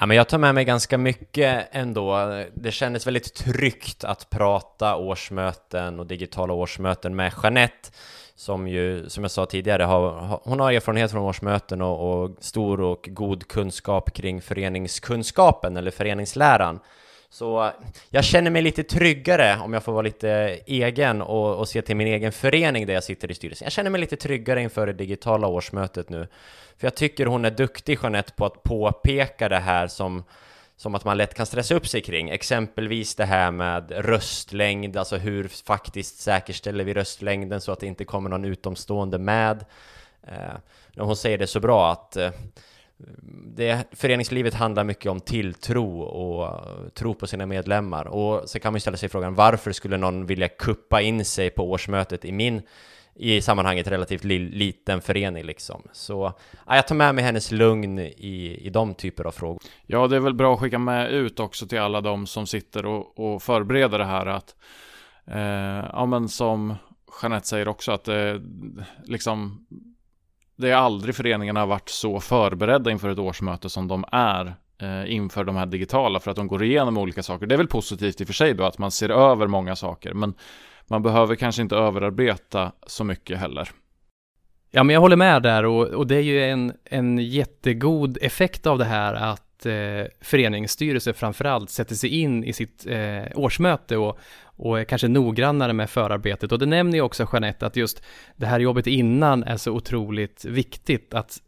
Ja, 0.00 0.06
men 0.06 0.16
jag 0.16 0.28
tar 0.28 0.38
med 0.38 0.54
mig 0.54 0.64
ganska 0.64 0.98
mycket 0.98 1.68
ändå. 1.72 2.18
Det 2.54 2.70
kändes 2.70 3.06
väldigt 3.06 3.34
tryggt 3.34 4.04
att 4.04 4.30
prata 4.30 4.96
årsmöten 4.96 6.00
och 6.00 6.06
digitala 6.06 6.52
årsmöten 6.52 7.16
med 7.16 7.32
Jeanette 7.42 7.88
som 8.34 8.68
ju, 8.68 9.08
som 9.08 9.24
jag 9.24 9.30
sa 9.30 9.46
tidigare, 9.46 9.82
har, 9.82 10.40
hon 10.44 10.60
har 10.60 10.72
erfarenhet 10.72 11.10
från 11.10 11.22
årsmöten 11.22 11.82
och, 11.82 12.22
och 12.22 12.30
stor 12.40 12.80
och 12.80 13.08
god 13.10 13.48
kunskap 13.48 14.14
kring 14.14 14.40
föreningskunskapen 14.40 15.76
eller 15.76 15.90
föreningsläran. 15.90 16.80
Så 17.32 17.72
jag 18.10 18.24
känner 18.24 18.50
mig 18.50 18.62
lite 18.62 18.82
tryggare 18.82 19.58
om 19.64 19.72
jag 19.72 19.84
får 19.84 19.92
vara 19.92 20.02
lite 20.02 20.60
egen 20.66 21.22
och, 21.22 21.58
och 21.58 21.68
se 21.68 21.82
till 21.82 21.96
min 21.96 22.06
egen 22.06 22.32
förening 22.32 22.86
där 22.86 22.94
jag 22.94 23.04
sitter 23.04 23.30
i 23.30 23.34
styrelsen. 23.34 23.66
Jag 23.66 23.72
känner 23.72 23.90
mig 23.90 24.00
lite 24.00 24.16
tryggare 24.16 24.62
inför 24.62 24.86
det 24.86 24.92
digitala 24.92 25.46
årsmötet 25.46 26.08
nu. 26.08 26.28
För 26.76 26.86
jag 26.86 26.94
tycker 26.94 27.26
hon 27.26 27.44
är 27.44 27.50
duktig, 27.50 27.98
Jeanette, 28.02 28.32
på 28.36 28.46
att 28.46 28.62
påpeka 28.62 29.48
det 29.48 29.58
här 29.58 29.88
som, 29.88 30.24
som 30.76 30.94
att 30.94 31.04
man 31.04 31.16
lätt 31.16 31.34
kan 31.34 31.46
stressa 31.46 31.74
upp 31.74 31.88
sig 31.88 32.00
kring. 32.00 32.30
Exempelvis 32.30 33.14
det 33.14 33.24
här 33.24 33.50
med 33.50 33.90
röstlängd, 33.90 34.96
alltså 34.96 35.16
hur 35.16 35.48
faktiskt 35.48 36.20
säkerställer 36.20 36.84
vi 36.84 36.94
röstlängden 36.94 37.60
så 37.60 37.72
att 37.72 37.80
det 37.80 37.86
inte 37.86 38.04
kommer 38.04 38.30
någon 38.30 38.44
utomstående 38.44 39.18
med. 39.18 39.64
Eh, 40.26 40.54
hon 40.96 41.16
säger 41.16 41.38
det 41.38 41.46
så 41.46 41.60
bra 41.60 41.92
att 41.92 42.16
eh, 42.16 42.30
det, 43.56 43.84
föreningslivet 43.92 44.54
handlar 44.54 44.84
mycket 44.84 45.10
om 45.10 45.20
tilltro 45.20 46.00
och 46.00 46.60
tro 46.94 47.14
på 47.14 47.26
sina 47.26 47.46
medlemmar. 47.46 48.06
Och 48.06 48.48
så 48.48 48.60
kan 48.60 48.72
man 48.72 48.76
ju 48.76 48.80
ställa 48.80 48.96
sig 48.96 49.08
frågan 49.08 49.34
varför 49.34 49.72
skulle 49.72 49.96
någon 49.96 50.26
vilja 50.26 50.48
kuppa 50.48 51.00
in 51.00 51.24
sig 51.24 51.50
på 51.50 51.70
årsmötet 51.70 52.24
i 52.24 52.32
min 52.32 52.62
i 53.14 53.40
sammanhanget 53.40 53.88
relativt 53.88 54.24
li, 54.24 54.38
liten 54.38 55.00
förening 55.00 55.44
liksom. 55.44 55.82
Så 55.92 56.32
ja, 56.66 56.76
jag 56.76 56.88
tar 56.88 56.94
med 56.94 57.14
mig 57.14 57.24
hennes 57.24 57.50
lugn 57.50 57.98
i, 57.98 58.58
i 58.62 58.70
de 58.70 58.94
typer 58.94 59.24
av 59.24 59.32
frågor. 59.32 59.62
Ja, 59.86 60.06
det 60.06 60.16
är 60.16 60.20
väl 60.20 60.34
bra 60.34 60.54
att 60.54 60.60
skicka 60.60 60.78
med 60.78 61.10
ut 61.10 61.40
också 61.40 61.66
till 61.66 61.80
alla 61.80 62.00
de 62.00 62.26
som 62.26 62.46
sitter 62.46 62.86
och, 62.86 63.18
och 63.18 63.42
förbereder 63.42 63.98
det 63.98 64.04
här 64.04 64.26
att 64.26 64.56
eh, 65.26 65.88
ja, 65.92 66.06
men 66.06 66.28
som 66.28 66.74
Jeanette 67.22 67.46
säger 67.46 67.68
också 67.68 67.92
att 67.92 68.04
det 68.04 68.30
eh, 68.30 68.40
liksom 69.04 69.66
det 70.60 70.70
är 70.70 70.76
aldrig 70.76 71.14
föreningarna 71.14 71.60
har 71.60 71.66
varit 71.66 71.88
så 71.88 72.20
förberedda 72.20 72.90
inför 72.90 73.08
ett 73.08 73.18
årsmöte 73.18 73.68
som 73.68 73.88
de 73.88 74.04
är 74.12 74.54
eh, 74.82 75.12
inför 75.14 75.44
de 75.44 75.56
här 75.56 75.66
digitala 75.66 76.20
för 76.20 76.30
att 76.30 76.36
de 76.36 76.46
går 76.46 76.64
igenom 76.64 76.98
olika 76.98 77.22
saker. 77.22 77.46
Det 77.46 77.54
är 77.54 77.56
väl 77.56 77.68
positivt 77.68 78.20
i 78.20 78.24
och 78.24 78.26
för 78.26 78.34
sig 78.34 78.54
då 78.54 78.64
att 78.64 78.78
man 78.78 78.90
ser 78.90 79.08
över 79.08 79.46
många 79.46 79.76
saker 79.76 80.14
men 80.14 80.34
man 80.86 81.02
behöver 81.02 81.34
kanske 81.34 81.62
inte 81.62 81.76
överarbeta 81.76 82.72
så 82.86 83.04
mycket 83.04 83.38
heller. 83.38 83.70
Ja, 84.70 84.82
men 84.82 84.94
jag 84.94 85.00
håller 85.00 85.16
med 85.16 85.42
där 85.42 85.64
och, 85.64 85.86
och 85.86 86.06
det 86.06 86.16
är 86.16 86.22
ju 86.22 86.44
en, 86.44 86.72
en 86.84 87.18
jättegod 87.18 88.18
effekt 88.20 88.66
av 88.66 88.78
det 88.78 88.84
här 88.84 89.14
att 89.14 89.49
eh, 89.66 90.06
föreningsstyrelser 90.20 91.12
framförallt 91.12 91.70
sätter 91.70 91.94
sig 91.94 92.20
in 92.20 92.44
i 92.44 92.52
sitt 92.52 92.86
eh, 92.86 93.22
årsmöte 93.34 93.96
och, 93.96 94.18
och 94.42 94.80
är 94.80 94.84
kanske 94.84 95.08
noggrannare 95.08 95.72
med 95.72 95.90
förarbetet. 95.90 96.52
Och 96.52 96.58
det 96.58 96.66
nämner 96.66 96.94
ju 96.94 97.02
också 97.02 97.28
Jeanette 97.32 97.66
att 97.66 97.76
just 97.76 98.02
det 98.36 98.46
här 98.46 98.60
jobbet 98.60 98.86
innan 98.86 99.44
är 99.44 99.56
så 99.56 99.72
otroligt 99.72 100.44
viktigt 100.44 101.14
att 101.14 101.40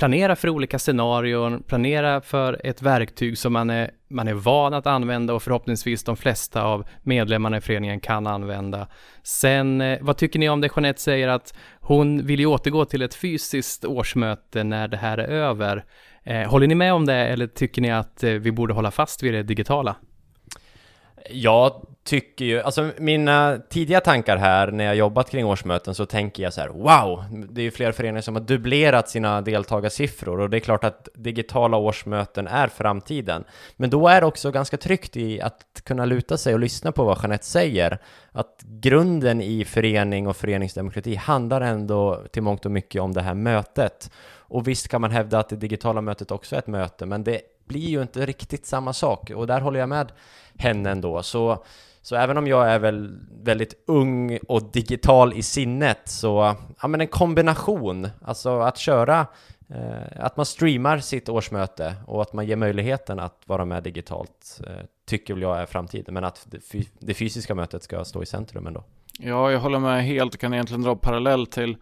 planera 0.00 0.36
för 0.36 0.48
olika 0.48 0.78
scenarion, 0.78 1.62
planera 1.62 2.20
för 2.20 2.60
ett 2.64 2.82
verktyg 2.82 3.38
som 3.38 3.52
man 3.52 3.70
är, 3.70 3.90
man 4.08 4.28
är 4.28 4.34
van 4.34 4.74
att 4.74 4.86
använda 4.86 5.34
och 5.34 5.42
förhoppningsvis 5.42 6.04
de 6.04 6.16
flesta 6.16 6.62
av 6.62 6.88
medlemmarna 7.02 7.56
i 7.56 7.60
föreningen 7.60 8.00
kan 8.00 8.26
använda. 8.26 8.86
Sen, 9.22 9.80
eh, 9.80 9.98
vad 10.00 10.16
tycker 10.16 10.38
ni 10.38 10.48
om 10.48 10.60
det 10.60 10.70
Jeanette 10.76 11.00
säger 11.00 11.28
att 11.28 11.54
hon 11.80 12.26
vill 12.26 12.40
ju 12.40 12.46
återgå 12.46 12.84
till 12.84 13.02
ett 13.02 13.14
fysiskt 13.14 13.84
årsmöte 13.84 14.64
när 14.64 14.88
det 14.88 14.96
här 14.96 15.18
är 15.18 15.28
över. 15.28 15.84
Eh, 16.24 16.50
håller 16.50 16.66
ni 16.66 16.74
med 16.74 16.92
om 16.92 17.06
det 17.06 17.14
eller 17.14 17.46
tycker 17.46 17.82
ni 17.82 17.90
att 17.90 18.24
eh, 18.24 18.30
vi 18.30 18.52
borde 18.52 18.74
hålla 18.74 18.90
fast 18.90 19.22
vid 19.22 19.34
det 19.34 19.42
digitala? 19.42 19.96
Jag 21.30 21.86
tycker 22.04 22.44
ju, 22.44 22.60
alltså 22.60 22.90
mina 22.98 23.58
tidiga 23.70 24.00
tankar 24.00 24.36
här 24.36 24.70
när 24.70 24.84
jag 24.84 24.96
jobbat 24.96 25.30
kring 25.30 25.46
årsmöten 25.46 25.94
så 25.94 26.06
tänker 26.06 26.42
jag 26.42 26.52
så 26.52 26.60
här, 26.60 26.68
wow, 26.68 27.24
det 27.50 27.60
är 27.60 27.62
ju 27.62 27.70
flera 27.70 27.92
föreningar 27.92 28.22
som 28.22 28.34
har 28.34 28.42
dubblerat 28.42 29.08
sina 29.08 29.40
deltagarsiffror 29.40 30.40
och 30.40 30.50
det 30.50 30.56
är 30.56 30.60
klart 30.60 30.84
att 30.84 31.08
digitala 31.14 31.76
årsmöten 31.76 32.46
är 32.46 32.68
framtiden. 32.68 33.44
Men 33.76 33.90
då 33.90 34.08
är 34.08 34.20
det 34.20 34.26
också 34.26 34.50
ganska 34.50 34.76
tryggt 34.76 35.16
i 35.16 35.40
att 35.40 35.82
kunna 35.84 36.04
luta 36.04 36.36
sig 36.36 36.54
och 36.54 36.60
lyssna 36.60 36.92
på 36.92 37.04
vad 37.04 37.18
Jeanette 37.22 37.46
säger. 37.46 37.98
Att 38.32 38.62
grunden 38.62 39.40
i 39.40 39.64
förening 39.64 40.26
och 40.26 40.36
föreningsdemokrati 40.36 41.14
handlar 41.14 41.60
ändå 41.60 42.22
till 42.32 42.42
mångt 42.42 42.66
och 42.66 42.72
mycket 42.72 43.02
om 43.02 43.12
det 43.12 43.22
här 43.22 43.34
mötet. 43.34 44.10
Och 44.50 44.68
visst 44.68 44.88
kan 44.88 45.00
man 45.00 45.10
hävda 45.10 45.38
att 45.38 45.48
det 45.48 45.56
digitala 45.56 46.00
mötet 46.00 46.30
också 46.30 46.54
är 46.54 46.58
ett 46.58 46.66
möte, 46.66 47.06
men 47.06 47.24
det 47.24 47.40
blir 47.64 47.88
ju 47.88 48.02
inte 48.02 48.26
riktigt 48.26 48.66
samma 48.66 48.92
sak 48.92 49.30
och 49.30 49.46
där 49.46 49.60
håller 49.60 49.80
jag 49.80 49.88
med 49.88 50.12
henne 50.58 50.90
ändå. 50.90 51.22
Så, 51.22 51.64
så 52.02 52.16
även 52.16 52.36
om 52.36 52.46
jag 52.46 52.70
är 52.70 52.78
väl 52.78 53.18
väldigt 53.42 53.74
ung 53.86 54.38
och 54.48 54.62
digital 54.72 55.32
i 55.32 55.42
sinnet 55.42 56.00
så, 56.04 56.56
ja 56.82 56.88
men 56.88 57.00
en 57.00 57.06
kombination, 57.06 58.08
alltså 58.24 58.60
att 58.60 58.78
köra 58.78 59.26
eh, 59.68 60.24
att 60.24 60.36
man 60.36 60.46
streamar 60.46 60.98
sitt 60.98 61.28
årsmöte 61.28 61.94
och 62.06 62.22
att 62.22 62.32
man 62.32 62.46
ger 62.46 62.56
möjligheten 62.56 63.20
att 63.20 63.42
vara 63.46 63.64
med 63.64 63.82
digitalt 63.82 64.60
eh, 64.66 64.84
tycker 65.06 65.34
väl 65.34 65.42
jag 65.42 65.60
är 65.60 65.66
framtiden, 65.66 66.14
men 66.14 66.24
att 66.24 66.46
det, 66.50 66.88
det 66.98 67.14
fysiska 67.14 67.54
mötet 67.54 67.82
ska 67.82 68.04
stå 68.04 68.22
i 68.22 68.26
centrum 68.26 68.66
ändå. 68.66 68.84
Ja, 69.18 69.50
jag 69.50 69.60
håller 69.60 69.78
med 69.78 70.04
helt 70.04 70.34
och 70.34 70.40
kan 70.40 70.54
egentligen 70.54 70.82
dra 70.82 70.96
parallell 70.96 71.46
till 71.46 71.76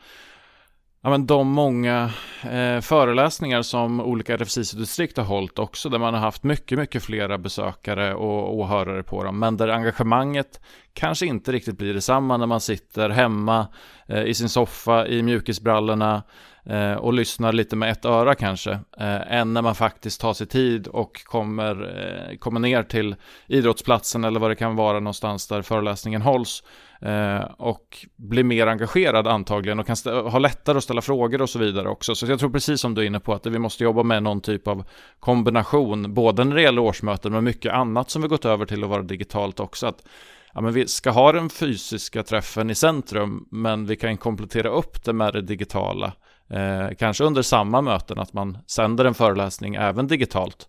ja, 1.00 1.10
men 1.10 1.26
de 1.26 1.48
många 1.48 2.10
eh, 2.44 2.80
föreläsningar 2.80 3.62
som 3.62 4.00
olika 4.00 4.36
RFSIS-distrikt 4.36 5.16
har 5.16 5.24
hållit 5.24 5.58
också, 5.58 5.88
där 5.88 5.98
man 5.98 6.14
har 6.14 6.20
haft 6.20 6.42
mycket, 6.42 6.78
mycket 6.78 7.02
flera 7.02 7.38
besökare 7.38 8.14
och 8.14 8.56
åhörare 8.58 9.02
på 9.02 9.24
dem, 9.24 9.38
men 9.38 9.56
där 9.56 9.68
engagemanget 9.68 10.60
kanske 10.92 11.26
inte 11.26 11.52
riktigt 11.52 11.78
blir 11.78 11.94
detsamma 11.94 12.36
när 12.36 12.46
man 12.46 12.60
sitter 12.60 13.10
hemma 13.10 13.66
eh, 14.06 14.22
i 14.22 14.34
sin 14.34 14.48
soffa 14.48 15.06
i 15.06 15.22
mjukisbrallorna 15.22 16.22
Eh, 16.68 16.94
och 16.94 17.12
lyssnar 17.12 17.52
lite 17.52 17.76
med 17.76 17.90
ett 17.90 18.04
öra 18.04 18.34
kanske, 18.34 18.70
eh, 18.98 19.32
än 19.32 19.54
när 19.54 19.62
man 19.62 19.74
faktiskt 19.74 20.20
tar 20.20 20.32
sig 20.32 20.46
tid 20.46 20.86
och 20.86 21.24
kommer, 21.24 21.74
eh, 21.82 22.38
kommer 22.38 22.60
ner 22.60 22.82
till 22.82 23.16
idrottsplatsen 23.46 24.24
eller 24.24 24.40
vad 24.40 24.50
det 24.50 24.54
kan 24.54 24.76
vara 24.76 25.00
någonstans 25.00 25.48
där 25.48 25.62
föreläsningen 25.62 26.22
hålls 26.22 26.62
eh, 27.00 27.40
och 27.58 28.06
blir 28.16 28.44
mer 28.44 28.66
engagerad 28.66 29.26
antagligen 29.26 29.80
och 29.80 29.86
kan 29.86 29.96
ha 30.06 30.38
lättare 30.38 30.78
att 30.78 30.84
ställa 30.84 31.02
frågor 31.02 31.42
och 31.42 31.50
så 31.50 31.58
vidare 31.58 31.88
också. 31.88 32.14
Så 32.14 32.26
jag 32.26 32.38
tror 32.38 32.50
precis 32.50 32.80
som 32.80 32.94
du 32.94 33.02
är 33.02 33.06
inne 33.06 33.20
på 33.20 33.34
att 33.34 33.46
vi 33.46 33.58
måste 33.58 33.84
jobba 33.84 34.02
med 34.02 34.22
någon 34.22 34.40
typ 34.40 34.68
av 34.68 34.84
kombination, 35.20 36.14
både 36.14 36.44
när 36.44 36.56
det 36.56 36.62
gäller 36.62 36.82
årsmöten 36.82 37.32
men 37.32 37.44
mycket 37.44 37.72
annat 37.72 38.10
som 38.10 38.22
vi 38.22 38.28
gått 38.28 38.44
över 38.44 38.66
till 38.66 38.84
att 38.84 38.90
vara 38.90 39.02
digitalt 39.02 39.60
också. 39.60 39.86
Att, 39.86 40.06
ja, 40.54 40.60
men 40.60 40.72
vi 40.72 40.86
ska 40.86 41.10
ha 41.10 41.32
den 41.32 41.50
fysiska 41.50 42.22
träffen 42.22 42.70
i 42.70 42.74
centrum 42.74 43.48
men 43.50 43.86
vi 43.86 43.96
kan 43.96 44.16
komplettera 44.16 44.68
upp 44.68 45.04
det 45.04 45.12
med 45.12 45.32
det 45.32 45.42
digitala. 45.42 46.12
Eh, 46.50 46.88
kanske 46.98 47.24
under 47.24 47.42
samma 47.42 47.80
möten 47.80 48.18
att 48.18 48.32
man 48.32 48.58
sänder 48.66 49.04
en 49.04 49.14
föreläsning 49.14 49.74
även 49.74 50.06
digitalt. 50.06 50.68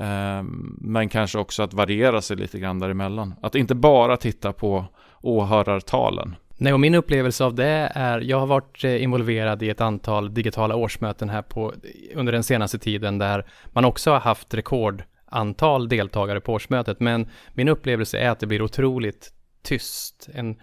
Eh, 0.00 0.42
men 0.78 1.08
kanske 1.08 1.38
också 1.38 1.62
att 1.62 1.74
variera 1.74 2.22
sig 2.22 2.36
lite 2.36 2.58
grann 2.58 2.78
däremellan. 2.78 3.34
Att 3.42 3.54
inte 3.54 3.74
bara 3.74 4.16
titta 4.16 4.52
på 4.52 4.84
åhörartalen. 5.20 6.36
Nej, 6.56 6.72
och 6.72 6.80
min 6.80 6.94
upplevelse 6.94 7.44
av 7.44 7.54
det 7.54 7.92
är, 7.94 8.20
jag 8.20 8.40
har 8.40 8.46
varit 8.46 8.84
eh, 8.84 9.02
involverad 9.02 9.62
i 9.62 9.70
ett 9.70 9.80
antal 9.80 10.34
digitala 10.34 10.76
årsmöten 10.76 11.28
här 11.28 11.42
på, 11.42 11.74
under 12.14 12.32
den 12.32 12.44
senaste 12.44 12.78
tiden 12.78 13.18
där 13.18 13.46
man 13.66 13.84
också 13.84 14.10
har 14.10 14.20
haft 14.20 14.54
rekordantal 14.54 15.88
deltagare 15.88 16.40
på 16.40 16.52
årsmötet, 16.52 17.00
men 17.00 17.28
min 17.54 17.68
upplevelse 17.68 18.18
är 18.18 18.30
att 18.30 18.40
det 18.40 18.46
blir 18.46 18.62
otroligt 18.62 19.32
tyst. 19.62 20.28
En, 20.34 20.56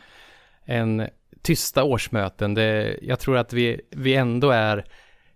en 0.66 1.08
tysta 1.42 1.84
årsmöten, 1.84 2.54
det, 2.54 3.00
jag 3.02 3.20
tror 3.20 3.38
att 3.38 3.54
vi, 3.54 3.82
vi 3.92 4.16
ändå 4.16 4.50
är 4.50 4.86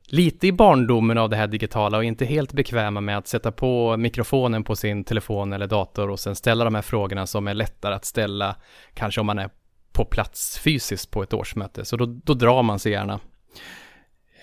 lite 0.08 0.48
i 0.48 0.52
barndomen 0.52 1.18
av 1.18 1.30
det 1.30 1.36
här 1.36 1.48
digitala 1.48 1.98
och 1.98 2.04
inte 2.04 2.26
helt 2.26 2.54
bekväma 2.54 3.02
med 3.02 3.18
att 3.18 3.28
sätta 3.28 3.52
på 3.52 3.98
mikrofonen 3.98 4.64
på 4.64 4.76
sin 4.76 5.04
telefon 5.04 5.54
eller 5.54 5.68
dator 5.68 6.10
och 6.10 6.20
sen 6.20 6.36
ställa 6.36 6.64
de 6.64 6.76
här 6.76 6.82
frågorna 6.82 7.28
som 7.28 7.48
är 7.48 7.54
lättare 7.54 7.96
att 7.96 8.06
ställa, 8.06 8.56
kanske 8.94 9.22
om 9.22 9.28
man 9.28 9.40
är 9.40 9.50
på 9.92 10.06
plats 10.06 10.60
fysiskt 10.60 11.12
på 11.12 11.24
ett 11.24 11.34
årsmöte. 11.34 11.86
Så 11.86 11.98
då, 11.98 12.06
då 12.06 12.34
drar 12.34 12.64
man 12.64 12.80
sig 12.80 12.92
gärna. 12.92 13.20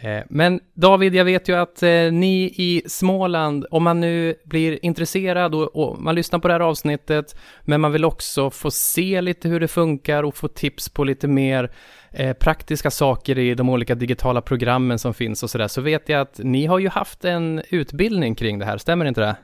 Eh, 0.00 0.22
men 0.28 0.60
David, 0.74 1.14
jag 1.14 1.24
vet 1.24 1.48
ju 1.48 1.56
att 1.56 1.82
eh, 1.82 2.12
ni 2.12 2.54
i 2.56 2.82
Småland, 2.86 3.66
om 3.70 3.82
man 3.82 4.00
nu 4.00 4.34
blir 4.44 4.84
intresserad 4.84 5.54
och, 5.54 5.76
och, 5.76 6.02
man 6.02 6.14
lyssnar 6.14 6.38
på 6.38 6.48
det 6.48 6.54
här 6.54 6.60
avsnittet, 6.60 7.38
men 7.62 7.80
man 7.80 7.92
vill 7.92 8.04
också 8.04 8.50
få 8.50 8.70
se 8.70 9.20
lite 9.20 9.48
hur 9.48 9.60
det 9.60 9.68
funkar 9.68 10.22
och 10.22 10.36
få 10.36 10.48
tips 10.48 10.88
på 10.88 11.04
lite 11.04 11.28
mer 11.28 11.70
eh, 12.10 12.32
praktiska 12.32 12.90
saker 12.90 13.38
i 13.38 13.54
de 13.54 13.68
olika 13.68 13.94
digitala 13.94 14.40
programmen 14.40 14.98
som 14.98 15.14
finns 15.14 15.42
och 15.42 15.50
sådär, 15.50 15.68
så 15.68 15.80
vet 15.80 16.08
jag 16.08 16.20
att 16.20 16.40
ni 16.44 16.66
har 16.66 16.78
ju 16.78 16.88
haft 16.88 17.24
en 17.24 17.62
utbildning 17.70 18.34
kring 18.34 18.58
det 18.58 18.64
här, 18.64 18.78
stämmer 18.78 19.04
inte 19.04 19.20
det? 19.20 19.36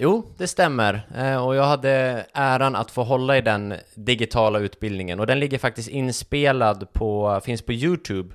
Jo, 0.00 0.26
det 0.36 0.46
stämmer. 0.46 1.08
Eh, 1.16 1.46
och 1.46 1.54
jag 1.56 1.64
hade 1.64 2.26
äran 2.32 2.76
att 2.76 2.90
få 2.90 3.02
hålla 3.02 3.38
i 3.38 3.40
den 3.40 3.74
digitala 3.94 4.58
utbildningen 4.58 5.20
och 5.20 5.26
den 5.26 5.40
ligger 5.40 5.58
faktiskt 5.58 5.88
inspelad 5.88 6.92
på, 6.92 7.40
finns 7.44 7.62
på 7.62 7.72
Youtube. 7.72 8.34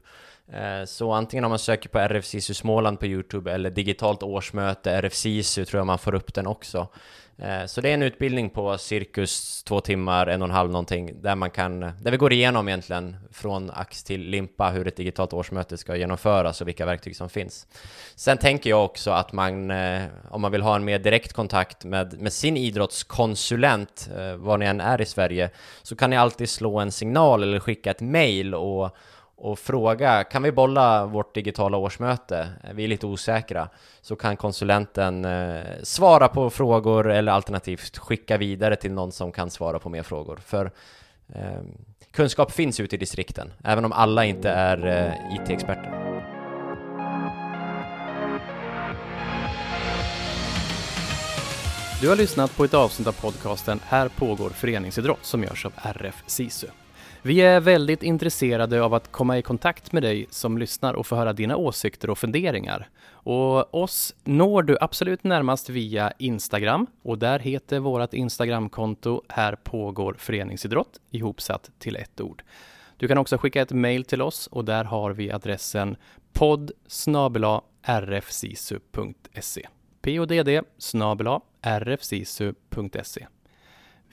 Eh, 0.52 0.86
så 0.86 1.12
antingen 1.12 1.46
om 1.46 1.50
man 1.50 1.60
söker 1.60 1.90
på 1.90 2.00
RFSISU 2.00 2.54
Småland 2.54 3.00
på 3.00 3.06
Youtube 3.06 3.52
eller 3.52 3.70
digitalt 3.70 4.24
årsmöte 4.24 5.02
RFSISU 5.02 5.66
tror 5.66 5.80
jag 5.80 5.88
man 5.88 6.00
får 6.00 6.16
upp 6.16 6.34
den 6.34 6.48
också. 6.48 6.88
Eh, 7.38 7.66
så 7.66 7.82
det 7.82 7.90
är 7.90 7.94
en 7.94 8.02
utbildning 8.02 8.50
på 8.50 8.78
cirkus 8.78 9.64
två 9.64 9.80
timmar, 9.80 10.28
en 10.28 10.42
och 10.42 10.48
en 10.48 10.54
halv 10.54 10.72
någonting, 10.72 11.22
där 11.22 11.36
man 11.36 11.52
kan, 11.52 11.80
där 11.80 12.12
vi 12.12 12.18
går 12.18 12.34
igenom 12.34 12.68
egentligen 12.68 13.18
från 13.32 13.72
ax 13.74 14.04
till 14.04 14.22
limpa 14.22 14.70
hur 14.70 14.88
ett 14.88 14.96
digitalt 14.96 15.34
årsmöte 15.34 15.78
ska 15.78 15.96
genomföras 15.96 16.62
och 16.62 16.68
vilka 16.68 16.86
verktyg 16.86 17.16
som 17.16 17.30
finns. 17.30 17.68
Sen 18.16 18.38
tänker 18.38 18.70
jag 18.70 18.86
också 18.86 19.12
att 19.12 19.34
man, 19.34 19.72
eh, 19.72 20.04
om 20.30 20.42
man 20.42 20.52
vill 20.52 20.62
ha 20.62 20.76
en 20.76 20.86
mer 20.86 21.00
direkt 21.00 21.34
kontakt 21.34 21.86
med, 21.86 22.22
med 22.22 22.34
sin 22.34 22.58
idrottskonsulent, 22.58 24.10
var 24.38 24.58
ni 24.58 24.66
än 24.66 24.82
är 24.82 25.02
i 25.02 25.06
Sverige, 25.06 25.50
så 25.82 25.96
kan 25.96 26.10
ni 26.10 26.18
alltid 26.18 26.50
slå 26.50 26.80
en 26.80 26.92
signal 26.92 27.44
eller 27.44 27.60
skicka 27.60 27.92
ett 27.92 28.02
mail 28.02 28.56
och 28.56 28.98
och 29.44 29.60
fråga, 29.60 30.24
kan 30.24 30.44
vi 30.44 30.52
bolla 30.52 31.06
vårt 31.06 31.36
digitala 31.36 31.78
årsmöte? 31.78 32.50
Vi 32.74 32.84
är 32.84 32.88
lite 32.88 33.06
osäkra. 33.06 33.70
Så 34.02 34.16
kan 34.16 34.38
konsulenten 34.38 35.26
eh, 35.26 35.62
svara 35.84 36.28
på 36.28 36.50
frågor 36.50 37.12
eller 37.12 37.32
alternativt 37.32 37.98
skicka 37.98 38.38
vidare 38.38 38.76
till 38.76 38.92
någon 38.92 39.12
som 39.12 39.32
kan 39.32 39.50
svara 39.50 39.80
på 39.80 39.90
mer 39.90 40.04
frågor. 40.04 40.40
För 40.46 40.72
eh, 41.36 41.62
kunskap 42.12 42.52
finns 42.52 42.80
ute 42.80 42.96
i 42.96 43.00
distrikten, 43.00 43.54
även 43.64 43.86
om 43.86 43.92
alla 43.92 44.26
inte 44.26 44.50
är 44.50 44.88
eh, 44.88 45.36
IT-experter. 45.36 46.20
Du 52.02 52.10
har 52.10 52.16
lyssnat 52.16 52.58
på 52.58 52.64
ett 52.64 52.74
avsnitt 52.74 53.08
av 53.08 53.22
podcasten 53.22 53.80
Här 53.86 54.10
pågår 54.10 54.50
föreningsidrott 54.50 55.26
som 55.26 55.44
görs 55.44 55.66
av 55.66 55.74
RF 55.78 56.24
SISU. 56.28 56.68
Vi 57.26 57.42
är 57.42 57.60
väldigt 57.60 58.04
intresserade 58.04 58.82
av 58.82 58.94
att 58.94 59.12
komma 59.12 59.38
i 59.38 59.42
kontakt 59.42 59.92
med 59.92 60.04
dig 60.04 60.28
som 60.30 60.58
lyssnar 60.58 60.94
och 60.94 61.08
få 61.08 61.16
höra 61.16 61.34
dina 61.34 61.58
åsikter 61.58 62.10
och 62.10 62.18
funderingar. 62.18 62.90
Och 63.06 63.76
oss 63.76 64.16
når 64.24 64.64
du 64.64 64.78
absolut 64.82 65.24
närmast 65.24 65.70
via 65.70 66.14
Instagram 66.18 66.88
och 67.02 67.18
där 67.18 67.40
heter 67.40 67.80
vårt 67.80 68.14
Instagramkonto 68.14 69.22
Här 69.30 69.56
pågår 69.56 70.16
föreningsidrott 70.20 71.00
ihopsatt 71.12 71.72
till 71.80 71.96
ett 71.96 72.22
ord. 72.22 72.44
Du 72.98 73.08
kan 73.08 73.18
också 73.18 73.38
skicka 73.38 73.62
ett 73.62 73.72
mejl 73.72 74.06
till 74.06 74.22
oss 74.22 74.48
och 74.48 74.66
där 74.66 74.84
har 74.84 75.12
vi 75.12 75.32
adressen 75.32 75.96
podd 76.34 76.72
rfsisu.se 77.88 79.68
podd 80.02 81.42
rfsisu.se 81.62 83.28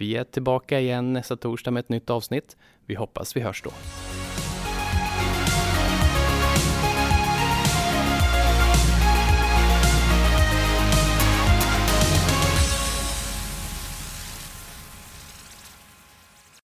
vi 0.00 0.16
är 0.16 0.24
tillbaka 0.24 0.80
igen 0.80 1.12
nästa 1.12 1.36
torsdag 1.36 1.70
med 1.70 1.80
ett 1.80 1.88
nytt 1.88 2.10
avsnitt. 2.10 2.56
Vi 2.86 2.94
hoppas 2.94 3.36
vi 3.36 3.40
hörs 3.40 3.62
då. 3.62 3.70